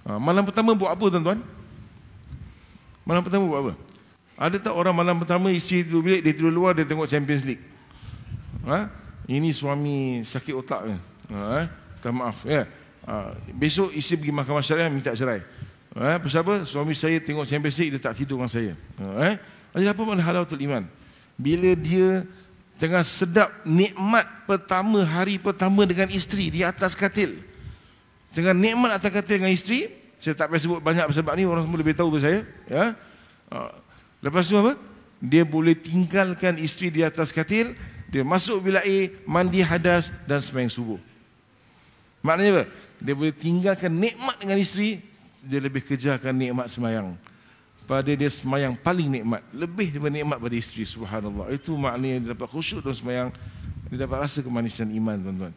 Ha, 0.06 0.22
malam 0.22 0.46
pertama 0.46 0.78
buat 0.78 0.94
apa 0.94 1.06
tuan-tuan? 1.10 1.42
Malam 3.02 3.22
pertama 3.26 3.50
buat 3.50 3.60
apa? 3.66 3.74
Ada 4.38 4.58
tak 4.62 4.74
orang 4.78 4.94
malam 4.94 5.18
pertama 5.18 5.50
isteri 5.50 5.82
tidur 5.82 6.06
bilik, 6.06 6.22
dia 6.22 6.34
tidur 6.38 6.54
luar, 6.54 6.78
dia 6.78 6.86
tengok 6.86 7.10
Champions 7.10 7.42
League? 7.42 7.64
Ha? 8.70 8.94
Ini 9.26 9.50
suami 9.50 10.22
sakit 10.22 10.54
otak 10.54 10.86
ke? 10.86 10.96
Ha, 11.34 11.66
eh? 11.66 12.14
maaf. 12.14 12.46
Ya. 12.46 12.70
Ha, 13.10 13.34
besok 13.58 13.90
isteri 13.98 14.22
pergi 14.22 14.34
mahkamah 14.38 14.62
syariah 14.62 14.90
minta 14.94 15.18
cerai. 15.18 15.42
Eh, 15.92 16.18
pasal 16.24 16.46
apa? 16.46 16.56
Suami 16.64 16.94
saya 16.94 17.18
tengok 17.18 17.44
Champions 17.50 17.78
League, 17.82 17.98
dia 17.98 18.02
tak 18.02 18.16
tidur 18.16 18.38
dengan 18.38 18.52
saya. 18.54 18.74
Eh? 19.26 19.36
Jadi 19.72 19.88
apa 19.88 20.02
makna 20.04 20.24
halawatul 20.24 20.62
iman? 20.64 20.84
Bila 21.40 21.72
dia 21.74 22.28
Tengah 22.82 23.06
sedap 23.06 23.62
nikmat 23.62 24.26
pertama 24.50 25.06
hari 25.06 25.38
pertama 25.38 25.86
dengan 25.86 26.10
isteri 26.10 26.50
di 26.50 26.66
atas 26.66 26.98
katil. 26.98 27.38
Dengan 28.34 28.58
nikmat 28.58 28.98
atas 28.98 29.14
katil 29.14 29.38
dengan 29.38 29.54
isteri, 29.54 29.86
saya 30.18 30.34
tak 30.34 30.50
payah 30.50 30.66
sebut 30.66 30.82
banyak 30.82 31.06
sebab 31.14 31.38
ni 31.38 31.46
orang 31.46 31.70
semua 31.70 31.78
lebih 31.78 31.94
tahu 31.94 32.10
daripada 32.18 32.26
saya, 32.26 32.40
ya. 32.66 32.86
Uh, 33.54 33.70
lepas 34.26 34.50
tu 34.50 34.58
apa? 34.58 34.74
Dia 35.22 35.46
boleh 35.46 35.78
tinggalkan 35.78 36.58
isteri 36.58 36.90
di 36.90 37.06
atas 37.06 37.30
katil, 37.30 37.78
dia 38.10 38.26
masuk 38.26 38.66
bilik 38.66 38.82
air, 38.82 39.14
mandi 39.30 39.62
hadas 39.62 40.10
dan 40.26 40.42
sembahyang 40.42 40.74
subuh. 40.74 40.98
Maknanya 42.26 42.50
apa? 42.50 42.66
Dia 42.98 43.14
boleh 43.14 43.34
tinggalkan 43.38 43.94
nikmat 43.94 44.42
dengan 44.42 44.58
isteri, 44.58 45.06
dia 45.46 45.62
lebih 45.62 45.86
kejarkan 45.86 46.34
nikmat 46.34 46.74
sembahyang 46.74 47.14
pada 47.92 48.08
dia 48.16 48.32
semayang 48.32 48.72
paling 48.80 49.12
nikmat. 49.20 49.44
Lebih 49.52 49.92
daripada 49.92 50.16
nikmat 50.16 50.38
pada 50.40 50.56
isteri 50.56 50.88
subhanallah. 50.88 51.52
Itu 51.52 51.76
maknanya 51.76 52.24
dia 52.24 52.30
dapat 52.32 52.48
khusyuk 52.48 52.80
dalam 52.80 52.96
semayang 52.96 53.30
dia 53.92 54.08
dapat 54.08 54.24
rasa 54.24 54.40
kemanisan 54.40 54.88
iman 54.96 55.20
tuan-tuan. 55.20 55.54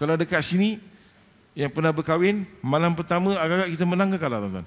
Kalau 0.00 0.16
dekat 0.16 0.40
sini 0.40 0.80
yang 1.52 1.68
pernah 1.68 1.92
berkahwin 1.92 2.48
malam 2.64 2.96
pertama 2.96 3.36
agak-agak 3.36 3.68
kita 3.76 3.84
menang 3.84 4.08
ke 4.08 4.16
kalah 4.16 4.40
tuan-tuan? 4.40 4.66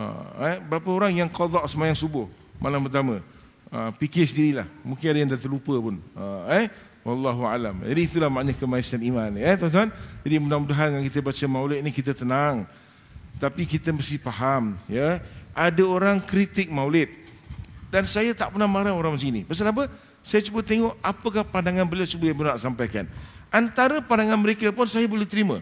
Ha, 0.00 0.04
eh, 0.48 0.56
berapa 0.64 0.88
orang 0.88 1.12
yang 1.12 1.28
qada 1.28 1.60
semayang 1.68 1.92
subuh 1.92 2.24
malam 2.56 2.80
pertama? 2.88 3.20
Ha, 3.68 3.92
fikir 4.00 4.24
sendirilah. 4.24 4.64
Mungkin 4.80 5.04
ada 5.12 5.18
yang 5.20 5.28
dah 5.28 5.40
terlupa 5.44 5.76
pun. 5.76 6.00
Ha, 6.16 6.24
eh 6.64 6.66
wallahu 7.04 7.44
alam. 7.44 7.84
Jadi 7.84 8.00
itulah 8.08 8.32
maknanya 8.32 8.56
kemanisan 8.56 9.04
iman 9.04 9.36
ya 9.36 9.60
tuan-tuan? 9.60 9.92
Jadi 10.24 10.34
mudah-mudahan 10.40 11.04
kita 11.04 11.20
baca 11.20 11.44
maulid 11.44 11.84
ini 11.84 11.92
kita 11.92 12.16
tenang. 12.16 12.64
Tapi 13.36 13.68
kita 13.68 13.92
mesti 13.92 14.16
faham 14.16 14.74
ya 14.88 15.20
ada 15.58 15.82
orang 15.82 16.22
kritik 16.22 16.70
maulid 16.70 17.10
dan 17.90 18.06
saya 18.06 18.30
tak 18.30 18.54
pernah 18.54 18.70
marah 18.70 18.94
orang 18.94 19.18
macam 19.18 19.26
ini. 19.26 19.42
Pasal 19.42 19.74
apa? 19.74 19.90
Saya 20.22 20.44
cuba 20.46 20.62
tengok 20.62 20.94
apakah 21.02 21.42
pandangan 21.42 21.82
beliau 21.82 22.06
cuba 22.06 22.30
yang 22.30 22.38
nak 22.38 22.62
sampaikan. 22.62 23.10
Antara 23.50 23.98
pandangan 23.98 24.38
mereka 24.38 24.70
pun 24.70 24.86
saya 24.86 25.10
boleh 25.10 25.26
terima. 25.26 25.58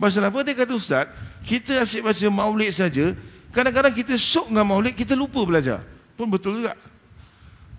Pasal 0.00 0.26
apa? 0.26 0.40
Dia 0.42 0.56
kata 0.56 0.72
Ustaz, 0.74 1.06
kita 1.46 1.78
asyik 1.84 2.10
baca 2.10 2.26
maulid 2.32 2.72
saja. 2.74 3.12
Kadang-kadang 3.52 3.92
kita 3.94 4.16
syok 4.16 4.50
dengan 4.50 4.66
maulid, 4.66 4.96
kita 4.96 5.12
lupa 5.12 5.44
belajar. 5.44 5.84
Pun 6.16 6.26
betul 6.26 6.64
juga. 6.64 6.74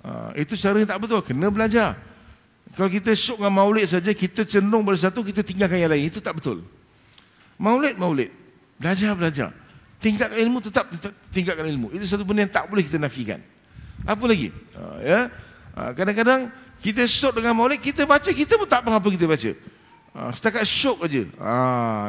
Uh, 0.06 0.30
itu 0.38 0.54
cara 0.56 0.78
yang 0.78 0.88
tak 0.88 1.02
betul. 1.02 1.20
Kena 1.26 1.50
belajar. 1.50 1.98
Kalau 2.78 2.88
kita 2.88 3.18
syok 3.18 3.42
dengan 3.42 3.54
maulid 3.58 3.90
saja, 3.90 4.12
kita 4.14 4.46
cenderung 4.46 4.86
pada 4.86 5.10
satu, 5.10 5.26
kita 5.26 5.42
tinggalkan 5.42 5.82
yang 5.82 5.90
lain. 5.90 6.06
Itu 6.06 6.22
tak 6.22 6.38
betul. 6.38 6.62
Maulid, 7.58 7.98
maulid. 7.98 8.30
Belajar, 8.78 9.18
belajar 9.18 9.50
tingkatkan 10.02 10.38
ilmu 10.42 10.58
tetap 10.60 10.90
tingkatkan 11.30 11.66
ilmu. 11.70 11.94
Itu 11.94 12.04
satu 12.10 12.26
benda 12.26 12.44
yang 12.44 12.52
tak 12.52 12.66
boleh 12.66 12.82
kita 12.82 12.98
nafikan. 12.98 13.40
Apa 14.02 14.26
lagi? 14.26 14.50
Ha, 14.74 14.82
ya. 15.06 15.20
Ha, 15.78 15.82
kadang-kadang 15.94 16.50
kita 16.82 17.06
syok 17.06 17.38
dengan 17.38 17.54
maulid, 17.54 17.78
kita 17.78 18.04
baca, 18.10 18.26
kita 18.34 18.58
pun 18.58 18.66
tak 18.66 18.82
apa 18.82 19.08
kita 19.14 19.30
baca. 19.30 19.52
Ha, 20.18 20.20
setakat 20.34 20.66
syok 20.66 21.06
aja. 21.06 21.24
Ha, 21.38 21.54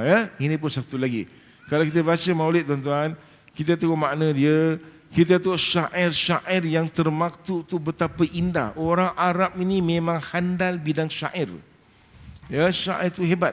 ya. 0.03 0.19
Ini 0.41 0.57
pun 0.57 0.73
satu 0.73 0.97
lagi. 0.97 1.29
Kalau 1.69 1.85
kita 1.85 2.01
baca 2.01 2.31
maulid 2.33 2.65
tuan-tuan, 2.65 3.13
kita 3.53 3.77
tengok 3.77 3.99
makna 4.01 4.33
dia, 4.33 4.81
kita 5.13 5.37
tengok 5.37 5.61
syair-syair 5.61 6.65
yang 6.65 6.89
termaktub 6.89 7.69
tu 7.69 7.77
betapa 7.77 8.25
indah. 8.33 8.73
Orang 8.81 9.13
Arab 9.15 9.53
ini 9.61 9.85
memang 9.85 10.17
handal 10.33 10.81
bidang 10.81 11.13
syair. 11.13 11.53
Ya, 12.49 12.73
syair 12.73 13.13
itu 13.13 13.21
hebat. 13.29 13.53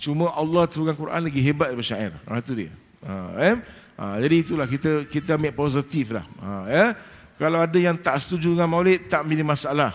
Cuma 0.00 0.32
Allah 0.32 0.64
turunkan 0.66 0.96
Quran 0.96 1.20
lagi 1.20 1.40
hebat 1.44 1.70
daripada 1.70 1.86
syair. 1.86 2.12
Ha, 2.24 2.40
itu 2.40 2.52
dia. 2.56 2.72
Ha, 3.04 3.14
eh? 3.36 3.54
ha, 4.00 4.16
jadi 4.16 4.34
itulah 4.40 4.64
kita 4.64 5.04
kita 5.04 5.36
ambil 5.36 5.52
positif 5.52 6.16
lah. 6.16 6.24
Ha, 6.40 6.50
eh? 6.72 6.88
Kalau 7.36 7.60
ada 7.60 7.78
yang 7.78 7.98
tak 8.00 8.16
setuju 8.24 8.56
dengan 8.56 8.70
maulid, 8.70 9.10
tak 9.10 9.26
menjadi 9.28 9.44
masalah. 9.44 9.92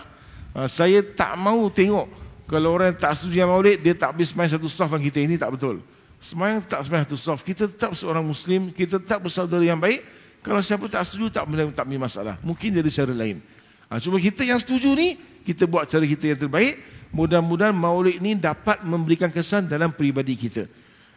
Ha, 0.54 0.70
saya 0.70 1.02
tak 1.02 1.34
mau 1.34 1.66
tengok 1.72 2.06
kalau 2.46 2.74
orang 2.78 2.94
tak 2.94 3.18
setuju 3.18 3.42
dengan 3.42 3.58
maulid, 3.58 3.78
dia 3.82 3.94
tak 3.94 4.14
habis 4.14 4.30
main 4.34 4.46
satu 4.46 4.70
soft 4.70 4.94
dengan 4.94 5.02
kita. 5.10 5.18
Ini 5.22 5.34
tak 5.38 5.50
betul. 5.58 5.82
Semayang 6.22 6.60
tak 6.62 6.86
semayang 6.86 7.04
satu 7.08 7.18
soft. 7.18 7.42
Kita 7.42 7.66
tetap 7.66 7.96
seorang 7.98 8.22
Muslim, 8.22 8.70
kita 8.70 9.02
tetap 9.02 9.26
bersaudara 9.26 9.62
yang 9.62 9.78
baik. 9.78 10.06
Kalau 10.40 10.62
siapa 10.62 10.86
tak 10.86 11.04
setuju, 11.04 11.28
tak 11.28 11.44
menjadi 11.50 11.74
tak 11.74 11.86
masalah. 11.90 12.34
Mungkin 12.40 12.72
jadi 12.78 12.90
cara 12.90 13.12
lain. 13.12 13.42
Ha, 13.90 13.98
cuma 13.98 14.22
kita 14.22 14.46
yang 14.46 14.60
setuju 14.62 14.94
ni, 14.94 15.18
kita 15.42 15.66
buat 15.66 15.90
cara 15.90 16.06
kita 16.06 16.30
yang 16.30 16.38
terbaik. 16.38 16.78
Mudah-mudahan 17.10 17.74
maulid 17.74 18.22
ini 18.22 18.38
dapat 18.38 18.86
memberikan 18.86 19.26
kesan 19.34 19.66
dalam 19.66 19.90
peribadi 19.90 20.38
kita 20.38 20.70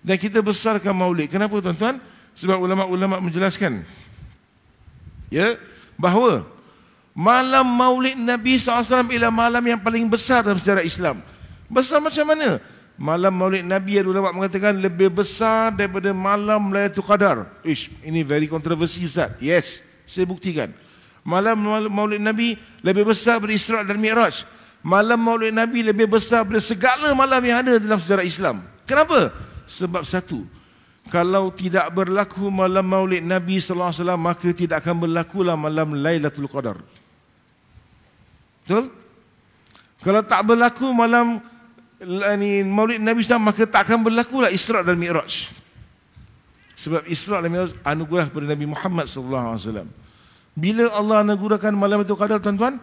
dan 0.03 0.19
kita 0.19 0.43
besarkan 0.43 0.91
maulid. 0.91 1.31
Kenapa 1.31 1.57
tuan-tuan? 1.63 1.97
Sebab 2.35 2.59
ulama-ulama 2.59 3.21
menjelaskan 3.23 3.85
ya 5.33 5.57
bahawa 5.97 6.45
malam 7.13 7.65
maulid 7.65 8.17
Nabi 8.17 8.61
SAW 8.61 9.09
ialah 9.09 9.33
malam 9.33 9.63
yang 9.65 9.81
paling 9.81 10.05
besar 10.05 10.45
dalam 10.45 10.61
sejarah 10.61 10.85
Islam. 10.85 11.21
Besar 11.71 11.97
macam 12.03 12.25
mana? 12.29 12.61
Malam 12.93 13.33
maulid 13.33 13.65
Nabi 13.65 13.97
ada 13.97 14.05
ulama 14.05 14.29
mengatakan 14.29 14.77
lebih 14.77 15.09
besar 15.09 15.73
daripada 15.73 16.13
malam 16.13 16.69
Lailatul 16.69 17.01
Qadar. 17.01 17.49
Ish, 17.65 17.89
ini 18.05 18.21
very 18.21 18.45
controversy 18.45 19.09
Ustaz. 19.09 19.33
Yes, 19.41 19.81
saya 20.05 20.29
buktikan. 20.29 20.69
Malam 21.25 21.89
maulid 21.89 22.21
Nabi 22.21 22.53
lebih 22.85 23.09
besar 23.09 23.41
daripada 23.41 23.53
Isra 23.57 23.79
dan 23.81 23.97
Mi'raj. 23.97 24.45
Malam 24.85 25.17
maulid 25.17 25.55
Nabi 25.55 25.81
lebih 25.81 26.05
besar 26.05 26.45
daripada 26.45 26.61
segala 26.61 27.07
malam 27.17 27.41
yang 27.41 27.65
ada 27.65 27.79
dalam 27.81 27.97
sejarah 27.97 28.25
Islam. 28.27 28.61
Kenapa? 28.85 29.31
Sebab 29.73 30.05
satu, 30.05 30.45
kalau 31.09 31.49
tidak 31.49 31.89
berlaku 31.89 32.53
malam 32.53 32.85
maulid 32.85 33.25
Nabi 33.25 33.57
sallallahu 33.57 33.89
alaihi 33.89 34.01
wasallam 34.05 34.21
maka 34.21 34.47
tidak 34.53 34.77
akan 34.85 34.95
berlakulah 35.01 35.55
malam 35.57 35.97
Lailatul 35.97 36.45
Qadar. 36.45 36.77
Betul? 38.63 38.93
Kalau 40.03 40.21
tak 40.21 40.41
berlaku 40.45 40.93
malam 40.93 41.41
ini 42.37 42.63
maulid 42.67 42.99
Nabi 42.99 43.23
SAW 43.23 43.39
maka 43.39 43.63
tak 43.63 43.87
akan 43.87 44.03
berlakulah 44.03 44.51
Isra 44.51 44.83
dan 44.83 44.99
Mi'raj. 44.99 45.49
Sebab 46.75 47.07
Isra 47.07 47.39
dan 47.39 47.49
Mi'raj 47.49 47.71
anugerah 47.81 48.27
kepada 48.27 48.45
Nabi 48.51 48.65
Muhammad 48.67 49.07
sallallahu 49.07 49.45
alaihi 49.55 49.63
wasallam. 49.63 49.89
Bila 50.53 50.83
Allah 50.93 51.15
anugerahkan 51.25 51.73
malam 51.73 52.03
itu 52.03 52.13
qadar 52.13 52.37
tuan-tuan? 52.43 52.77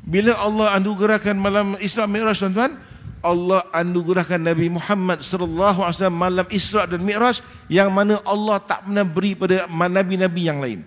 Bila 0.00 0.36
Allah 0.38 0.76
anugerahkan 0.78 1.36
malam 1.36 1.76
Isra 1.80 2.04
Mi'raj 2.04 2.38
tuan-tuan? 2.38 2.76
Allah 3.20 3.68
anugerahkan 3.76 4.40
Nabi 4.40 4.72
Muhammad 4.72 5.20
sallallahu 5.20 5.84
alaihi 5.84 5.96
wasallam 6.00 6.20
malam 6.20 6.46
Isra 6.48 6.88
dan 6.88 7.04
Mi'raj 7.04 7.44
yang 7.68 7.92
mana 7.92 8.16
Allah 8.24 8.56
tak 8.64 8.88
pernah 8.88 9.04
beri 9.04 9.36
pada 9.36 9.68
nabi-nabi 9.68 10.42
yang 10.48 10.58
lain. 10.60 10.80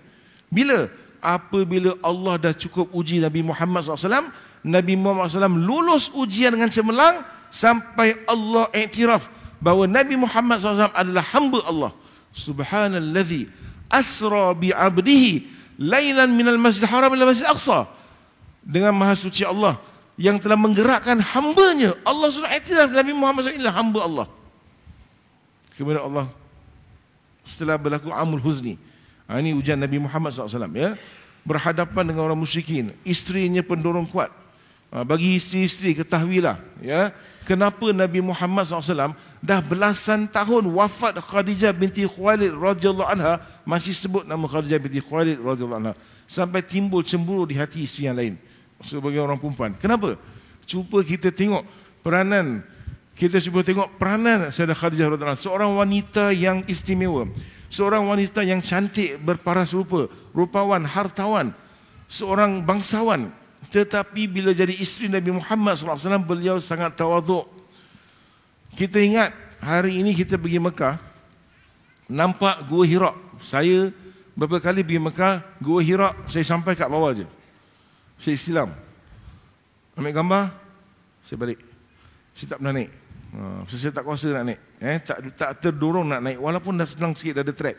Bila? 0.50 0.90
Apabila 1.24 1.96
Allah 2.04 2.36
dah 2.36 2.52
cukup 2.52 2.92
uji 2.92 3.16
Nabi 3.16 3.40
Muhammad 3.40 3.80
SAW, 3.80 4.28
Nabi 4.60 4.92
Muhammad 4.92 5.32
SAW 5.32 5.56
lulus 5.56 6.12
ujian 6.12 6.52
dengan 6.52 6.68
cemerlang 6.68 7.24
sampai 7.48 8.18
Allah 8.28 8.68
iktiraf 8.76 9.32
bahawa 9.56 9.88
Nabi 9.88 10.20
Muhammad 10.20 10.60
SAW 10.60 10.92
adalah 10.92 11.24
hamba 11.32 11.64
Allah. 11.64 11.92
Subhanalladzi 12.34 13.48
asra 13.88 14.52
bi 14.52 14.68
'abdihi 14.68 15.48
lailan 15.80 16.34
minal 16.34 16.60
masjidil 16.60 16.92
haram 16.92 17.08
ila 17.14 17.30
masjidil 17.30 17.56
aqsa. 17.56 17.88
Dengan 18.60 18.92
maha 18.92 19.16
suci 19.16 19.48
Allah 19.48 19.80
yang 20.14 20.38
telah 20.38 20.58
menggerakkan 20.58 21.18
hambanya. 21.18 21.94
Allah 22.06 22.28
sudah 22.30 22.50
iktiraf 22.54 22.90
Nabi 22.90 23.12
Muhammad 23.14 23.50
SAW 23.50 23.58
adalah 23.58 23.74
hamba 23.74 24.00
Allah. 24.06 24.26
Kemudian 25.74 26.02
Allah 26.06 26.26
setelah 27.42 27.74
berlaku 27.74 28.14
Amul 28.14 28.42
Huzni. 28.42 28.78
Ha, 29.26 29.42
ini 29.42 29.56
ujian 29.56 29.74
Nabi 29.74 29.98
Muhammad 29.98 30.30
SAW. 30.30 30.70
Ya, 30.70 30.94
berhadapan 31.42 32.06
dengan 32.06 32.30
orang 32.30 32.38
musyrikin. 32.38 32.94
Isterinya 33.02 33.60
pendorong 33.66 34.06
kuat. 34.06 34.30
Ha, 34.94 35.02
bagi 35.02 35.34
isteri-isteri 35.34 35.98
ketahuilah. 35.98 36.62
Ya, 36.78 37.10
kenapa 37.42 37.90
Nabi 37.90 38.22
Muhammad 38.22 38.70
SAW 38.70 39.18
dah 39.42 39.58
belasan 39.58 40.30
tahun 40.30 40.70
wafat 40.70 41.18
Khadijah 41.18 41.74
binti 41.74 42.06
Khuwailid 42.06 42.54
radhiyallahu 42.54 43.10
anha 43.10 43.42
masih 43.66 43.90
sebut 43.90 44.22
nama 44.22 44.46
Khadijah 44.46 44.78
binti 44.78 45.02
Khuwailid 45.02 45.42
radhiyallahu 45.42 45.80
anha 45.90 45.94
sampai 46.30 46.62
timbul 46.62 47.02
cemburu 47.02 47.44
di 47.44 47.58
hati 47.58 47.82
isteri 47.82 48.06
yang 48.06 48.16
lain 48.16 48.34
sebagai 48.82 49.20
orang 49.22 49.38
perempuan. 49.38 49.76
Kenapa? 49.76 50.16
Cuba 50.64 51.04
kita 51.04 51.28
tengok 51.28 51.62
peranan 52.00 52.64
kita 53.14 53.38
cuba 53.38 53.62
tengok 53.62 53.94
peranan 53.94 54.50
Sayyidah 54.50 54.74
Khadijah 54.74 55.06
radhiyallahu 55.14 55.38
seorang 55.38 55.70
wanita 55.78 56.34
yang 56.34 56.66
istimewa, 56.66 57.30
seorang 57.70 58.10
wanita 58.10 58.42
yang 58.42 58.58
cantik 58.58 59.22
berparas 59.22 59.70
rupa, 59.70 60.10
rupawan, 60.34 60.82
hartawan, 60.82 61.54
seorang 62.10 62.66
bangsawan. 62.66 63.30
Tetapi 63.70 64.26
bila 64.26 64.50
jadi 64.50 64.74
isteri 64.74 65.06
Nabi 65.06 65.30
Muhammad 65.30 65.78
SAW, 65.78 66.26
beliau 66.26 66.58
sangat 66.58 66.98
tawaduk. 66.98 67.46
Kita 68.74 68.98
ingat 68.98 69.30
hari 69.62 70.02
ini 70.02 70.10
kita 70.10 70.34
pergi 70.34 70.58
Mekah, 70.58 70.98
nampak 72.10 72.66
Gua 72.66 72.82
Hira. 72.82 73.14
Saya 73.38 73.94
beberapa 74.34 74.58
kali 74.58 74.82
pergi 74.82 74.98
Mekah, 74.98 75.34
Gua 75.62 75.78
Hira, 75.78 76.18
saya 76.26 76.42
sampai 76.42 76.74
kat 76.74 76.90
bawah 76.90 77.14
je. 77.14 77.26
Saya 78.24 78.40
Islam. 78.40 78.72
Ambil 80.00 80.16
gambar, 80.16 80.44
saya 81.20 81.36
balik. 81.36 81.60
Saya 82.32 82.56
tak 82.56 82.58
pernah 82.64 82.72
naik. 82.72 82.90
Uh, 83.36 83.60
saya 83.68 83.92
tak 83.92 84.04
kuasa 84.08 84.32
nak 84.32 84.44
naik. 84.48 84.60
Eh, 84.80 84.98
tak, 85.04 85.18
tak 85.36 85.50
terdorong 85.60 86.08
nak 86.08 86.24
naik. 86.24 86.40
Walaupun 86.40 86.72
dah 86.80 86.88
senang 86.88 87.12
sikit, 87.12 87.36
dah 87.36 87.44
ada 87.44 87.52
track. 87.52 87.76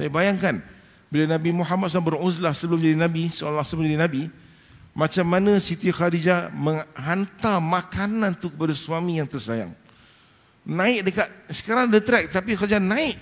Tapi 0.00 0.08
bayangkan, 0.08 0.64
bila 1.12 1.36
Nabi 1.36 1.52
Muhammad 1.52 1.92
SAW 1.92 2.16
beruzlah 2.16 2.56
sebelum 2.56 2.80
jadi 2.80 2.96
Nabi, 2.96 3.28
seolah 3.28 3.60
sebelum 3.60 3.92
jadi 3.92 4.00
Nabi, 4.00 4.32
macam 4.96 5.28
mana 5.28 5.60
Siti 5.60 5.92
Khadijah 5.92 6.48
menghantar 6.56 7.60
makanan 7.60 8.40
tu 8.40 8.48
kepada 8.48 8.72
suami 8.72 9.20
yang 9.20 9.28
tersayang. 9.28 9.76
Naik 10.64 11.12
dekat 11.12 11.28
sekarang 11.52 11.92
ada 11.92 12.00
track 12.00 12.32
tapi 12.32 12.56
Khadijah 12.56 12.80
naik 12.80 13.20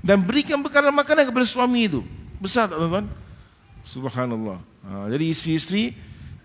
dan 0.00 0.24
berikan 0.24 0.64
bekalan 0.64 0.96
makanan 0.96 1.28
kepada 1.28 1.44
suami 1.44 1.92
itu. 1.92 2.00
Besar 2.40 2.72
tak 2.72 2.80
tuan-tuan? 2.80 3.04
Subhanallah. 3.84 4.58
Ha, 4.88 5.12
jadi 5.12 5.24
isteri-isteri 5.28 5.92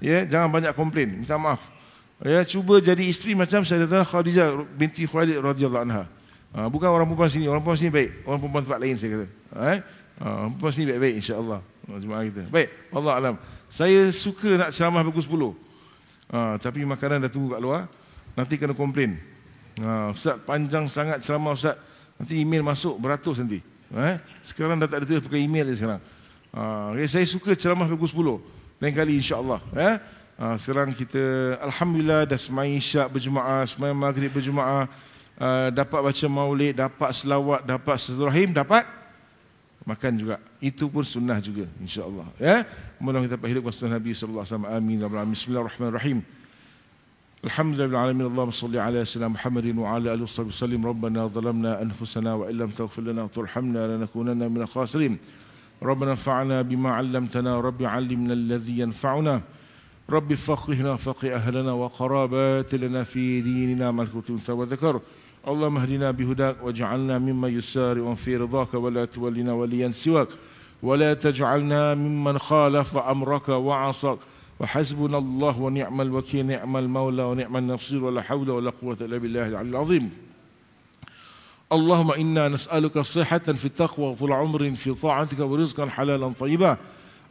ya 0.03 0.27
jangan 0.27 0.51
banyak 0.51 0.75
komplain, 0.75 1.23
minta 1.23 1.39
maaf. 1.39 1.71
Ya 2.19 2.43
cuba 2.43 2.83
jadi 2.83 3.07
isteri 3.07 3.31
macam 3.31 3.63
Sayyidatina 3.63 4.03
Khadijah 4.03 4.67
binti 4.75 5.07
Khuwailid 5.07 5.39
radhiyallahu 5.39 5.83
anha. 5.87 6.03
Ha, 6.51 6.67
bukan 6.67 6.91
orang 6.91 7.07
perempuan 7.07 7.31
sini, 7.31 7.47
orang 7.47 7.63
perempuan 7.63 7.79
sini 7.79 7.91
baik, 7.95 8.11
orang 8.27 8.39
perempuan 8.43 8.63
tempat 8.67 8.79
lain 8.83 8.95
saya 8.99 9.09
kata. 9.15 9.27
Ha, 9.55 9.59
eh? 9.71 9.79
ha 10.19 10.27
perempuan 10.51 10.71
sini 10.75 10.85
baik-baik 10.91 11.15
insya-Allah. 11.23 11.59
Jemaah 11.89 12.21
kita. 12.27 12.43
Baik, 12.53 12.69
Allah 12.93 13.13
alam. 13.17 13.35
Saya 13.65 14.13
suka 14.13 14.49
nak 14.59 14.69
ceramah 14.75 15.01
pukul 15.01 15.55
10. 15.57 16.35
Ha, 16.35 16.39
tapi 16.61 16.85
makanan 16.85 17.25
dah 17.25 17.31
tunggu 17.31 17.57
kat 17.57 17.61
luar. 17.63 17.89
Nanti 18.37 18.59
kena 18.61 18.77
komplain. 18.77 19.17
Ha, 19.81 20.13
Ustaz 20.13 20.37
panjang 20.43 20.85
sangat 20.85 21.25
ceramah 21.25 21.57
Ustaz. 21.57 21.79
Nanti 22.19 22.43
email 22.43 22.61
masuk 22.61 22.99
beratus 22.99 23.41
nanti. 23.41 23.63
Ha, 23.89 24.21
sekarang 24.45 24.77
dah 24.77 24.85
tak 24.85 25.01
ada 25.01 25.05
tulis 25.09 25.23
pakai 25.25 25.41
email 25.41 25.71
sekarang. 25.73 26.03
Ha, 26.49 26.97
saya 27.05 27.25
suka 27.29 27.53
ceramah 27.53 27.85
pukul 27.85 28.41
10. 28.41 28.81
Lain 28.81 28.93
kali 28.95 29.21
insya-Allah. 29.21 29.61
Ha? 29.75 29.89
Ha, 30.39 30.45
sekarang 30.57 30.95
kita 30.95 31.55
Alhamdulillah 31.61 32.25
dah 32.25 32.39
semai 32.39 32.73
isyak 32.73 33.11
berjemaah, 33.11 33.67
semai 33.69 33.93
maghrib 33.93 34.31
berjemaah. 34.33 34.89
Uh, 35.39 35.71
dapat 35.71 36.03
baca 36.03 36.25
maulid, 36.27 36.75
dapat 36.75 37.15
selawat, 37.15 37.63
dapat 37.63 37.95
silaturahim, 37.95 38.51
dapat 38.51 38.83
makan 39.87 40.11
juga. 40.19 40.35
Itu 40.59 40.91
pun 40.91 41.07
sunnah 41.07 41.39
juga 41.39 41.63
insya-Allah. 41.79 42.27
Ya. 42.35 42.67
Mudah 42.99 43.23
kita 43.23 43.39
dapat 43.39 43.47
hidup 43.55 43.71
sunnah 43.71 43.95
Nabi 43.95 44.11
sallallahu 44.11 44.43
alaihi 44.43 44.51
wasallam. 44.51 44.67
Amin 44.67 44.97
ya 44.99 45.07
rabbal 45.07 45.31
Bismillahirrahmanirrahim. 45.31 46.19
Alhamdulillah 47.39 47.99
alamin 48.03 48.25
Allahumma 48.27 48.51
salli 48.51 48.75
ala 48.75 48.99
sayyidina 48.99 49.31
Muhammadin 49.31 49.75
wa 49.79 49.87
ala 49.95 50.07
alihi 50.11 50.27
wasallam 50.27 50.51
sallim 50.51 50.81
rabbana 50.83 51.31
zalamna 51.31 51.71
anfusana 51.79 52.35
wa 52.35 52.51
illam 52.51 52.67
taghfir 52.75 52.99
lana 53.07 53.23
wa 53.23 53.31
tarhamna 53.31 53.79
lanakunanna 53.95 54.45
minal 54.51 54.67
khasirin. 54.67 55.15
ربنا 55.83 56.11
انفعنا 56.11 56.61
بما 56.61 56.89
علمتنا 56.91 57.59
ربي 57.59 57.85
علمنا 57.85 58.33
الذي 58.33 58.79
ينفعنا. 58.79 59.41
ربي 60.09 60.35
فقهنا 60.35 60.95
فقه 60.95 61.35
أهلنا 61.35 61.71
وقرابات 61.71 62.75
لنا 62.75 63.03
في 63.03 63.41
ديننا 63.41 63.91
ما 63.91 64.05
كنت 64.05 64.49
وذكر. 64.49 65.01
اللهم 65.47 65.77
اهدنا 65.77 66.11
بهداك 66.11 66.55
واجعلنا 66.63 67.19
ممن 67.19 67.57
يسارع 67.57 68.13
في 68.13 68.37
رضاك 68.37 68.73
ولا 68.73 69.05
تولنا 69.05 69.53
وليا 69.53 69.91
سواك. 69.91 70.27
ولا 70.83 71.13
تجعلنا 71.13 71.95
ممن 71.95 72.37
خالف 72.37 72.97
أمرك 72.97 73.49
وعصاك. 73.49 74.17
وحسبنا 74.59 75.17
الله 75.17 75.59
ونعم 75.59 76.01
الوكيل 76.01 76.45
نعم 76.45 76.77
المولى 76.77 77.23
ونعم 77.23 77.57
النصير 77.57 78.03
ولا 78.03 78.21
حول 78.21 78.49
ولا 78.49 78.71
قوة 78.81 78.97
إلا 79.01 79.17
بالله 79.17 79.47
العلي 79.47 79.69
العظيم. 79.69 80.28
اللهم 81.71 82.11
إنا 82.11 82.47
نسألك 82.47 82.99
صحة 82.99 83.37
في 83.37 83.65
التقوى 83.65 84.05
وطول 84.05 84.31
عمر 84.31 84.71
في 84.75 84.93
طاعتك 84.93 85.39
ورزقا 85.39 85.85
حلالا 85.85 86.33
طيبا. 86.39 86.77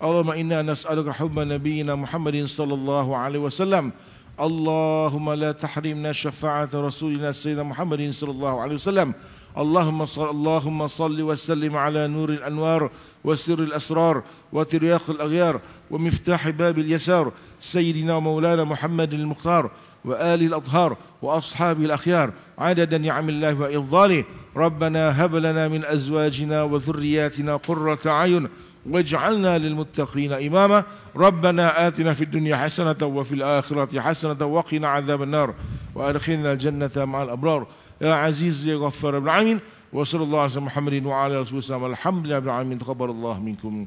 اللهم 0.02 0.30
إنا 0.30 0.62
نسألك 0.62 1.10
حب 1.10 1.38
نبينا 1.38 1.94
محمد 1.94 2.44
صلى 2.44 2.74
الله 2.74 3.16
عليه 3.16 3.38
وسلم. 3.38 3.92
اللهم 4.40 5.32
لا 5.32 5.52
تحرمنا 5.52 6.12
شفاعة 6.12 6.68
رسولنا 6.74 7.32
سيدنا 7.32 7.62
محمد 7.62 8.10
صلى 8.10 8.30
الله 8.30 8.60
عليه 8.60 8.74
وسلم. 8.74 9.14
اللهم 9.58 10.06
صل 10.06 10.30
اللهم 10.30 10.88
صل 10.88 11.22
وسلم 11.22 11.76
على 11.76 12.08
نور 12.08 12.30
الأنوار 12.30 12.90
وسر 13.24 13.58
الأسرار 13.58 14.22
وترياق 14.52 15.10
الأغيار 15.10 15.60
ومفتاح 15.90 16.48
باب 16.48 16.78
اليسار. 16.78 17.32
سيدنا 17.60 18.16
ومولانا 18.16 18.64
محمد 18.64 19.14
المختار 19.14 19.70
وآل 20.04 20.42
الأطهار 20.42 20.96
وأصحاب 21.22 21.80
الأخيار. 21.80 22.32
عدد 22.58 22.94
نعم 22.94 23.28
الله 23.28 23.54
وإفضاله 23.54 24.24
ربنا 24.56 25.24
هب 25.24 25.34
لنا 25.34 25.68
من 25.68 25.84
أزواجنا 25.84 26.62
وذرياتنا 26.62 27.56
قرة 27.56 27.98
أعين 28.06 28.48
واجعلنا 28.86 29.58
للمتقين 29.58 30.32
إماما. 30.32 30.84
ربنا 31.16 31.86
آتنا 31.86 32.14
في 32.14 32.24
الدنيا 32.24 32.56
حسنة 32.56 32.98
وفي 33.02 33.34
الآخرة 33.34 34.00
حسنة 34.00 34.40
وقنا 34.46 34.88
عذاب 34.88 35.22
النار. 35.22 35.54
وأدخلنا 35.94 36.52
الجنة 36.52 36.96
مع 36.96 37.22
الأبرار. 37.22 37.66
يا 38.02 38.14
عزيز 38.14 38.66
يا 38.66 38.76
غفار 38.76 39.16
ابن 39.16 39.26
العالمين. 39.26 39.58
وصلى 39.92 40.22
الله 40.22 40.40
على 40.40 40.60
محمد 40.60 41.06
وعلى 41.06 41.40
رسول 41.40 41.62
الله 41.62 41.86
الحمد 41.86 42.26
لله 42.26 42.36
رب 42.36 42.44
العالمين. 42.44 42.78
تقبل 42.78 43.10
الله 43.10 43.36
منكم. 43.40 43.86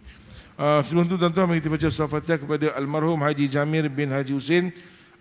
Uh, 0.62 0.84
sebelum 0.86 1.10
itu 1.10 1.18
tuan-tuan 1.18 1.50
mari 1.50 1.58
kita 1.58 1.74
baca 1.74 1.88
surah 1.90 2.12
Fatihah 2.12 2.38
kepada 2.38 2.68
almarhum 2.78 3.18
Haji 3.18 3.50
Jamir 3.50 3.90
bin 3.90 4.14
Haji 4.14 4.30
Husin, 4.30 4.70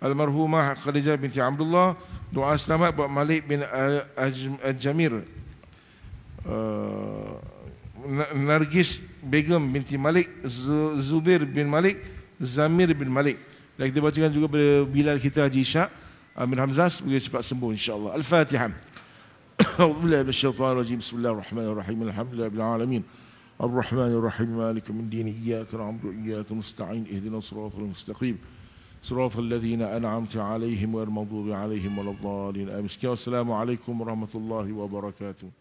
almarhumah 0.01 0.73
Khadijah 0.81 1.13
binti 1.15 1.37
Abdullah, 1.37 1.93
doa 2.33 2.57
selamat 2.57 2.97
buat 2.97 3.07
Malik 3.07 3.45
bin 3.45 3.61
Al-Jamir. 3.61 5.21
Uh, 6.41 7.37
Nargis 8.33 8.97
Begum 9.21 9.61
binti 9.69 9.93
Malik, 9.93 10.25
Zubir 10.97 11.45
bin 11.45 11.69
Malik, 11.69 12.01
Zamir 12.41 12.89
bin 12.97 13.13
Malik. 13.13 13.37
Dan 13.77 13.93
kita 13.93 14.01
bacakan 14.01 14.33
juga 14.33 14.49
pada 14.49 14.69
Bilal 14.89 15.21
kita 15.21 15.45
Haji 15.45 15.61
Isyak, 15.61 15.93
Amir 16.33 16.57
Hamzah, 16.57 16.89
semoga 16.89 17.21
cepat 17.21 17.45
sembuh 17.45 17.69
insyaAllah. 17.69 18.17
Al-Fatihah. 18.17 18.73
أعوذ 19.61 20.01
بالله 20.01 20.25
من 20.25 20.33
الشيطان 20.33 20.71
الرجيم 20.73 20.97
بسم 21.05 21.21
الله 21.21 21.31
الرحمن 21.37 21.65
الرحيم 21.69 21.97
الحمد 22.01 22.33
لله 22.33 22.45
رب 22.49 22.57
العالمين 22.57 23.03
الرحمن 23.61 24.11
الرحيم 24.17 24.49
مالك 24.57 24.89
من 24.89 25.05
دين 25.05 25.27
إياك 25.37 25.69
نعبد 25.77 26.01
وإياك 26.05 26.49
نستعين 26.49 27.05
اهدنا 27.05 27.37
الصراط 27.37 27.75
المستقيم 27.77 28.37
صراط 29.01 29.37
الذين 29.37 29.81
أنعمت 29.81 30.37
عليهم 30.37 30.95
غير 30.95 31.07
المغضوب 31.07 31.51
عليهم 31.51 31.97
ولا 31.97 32.11
الضالين. 32.11 32.69
آمين. 32.69 32.89
والسلام 33.03 33.51
عليكم 33.51 34.01
ورحمة 34.01 34.33
الله 34.35 34.73
وبركاته. 34.73 35.60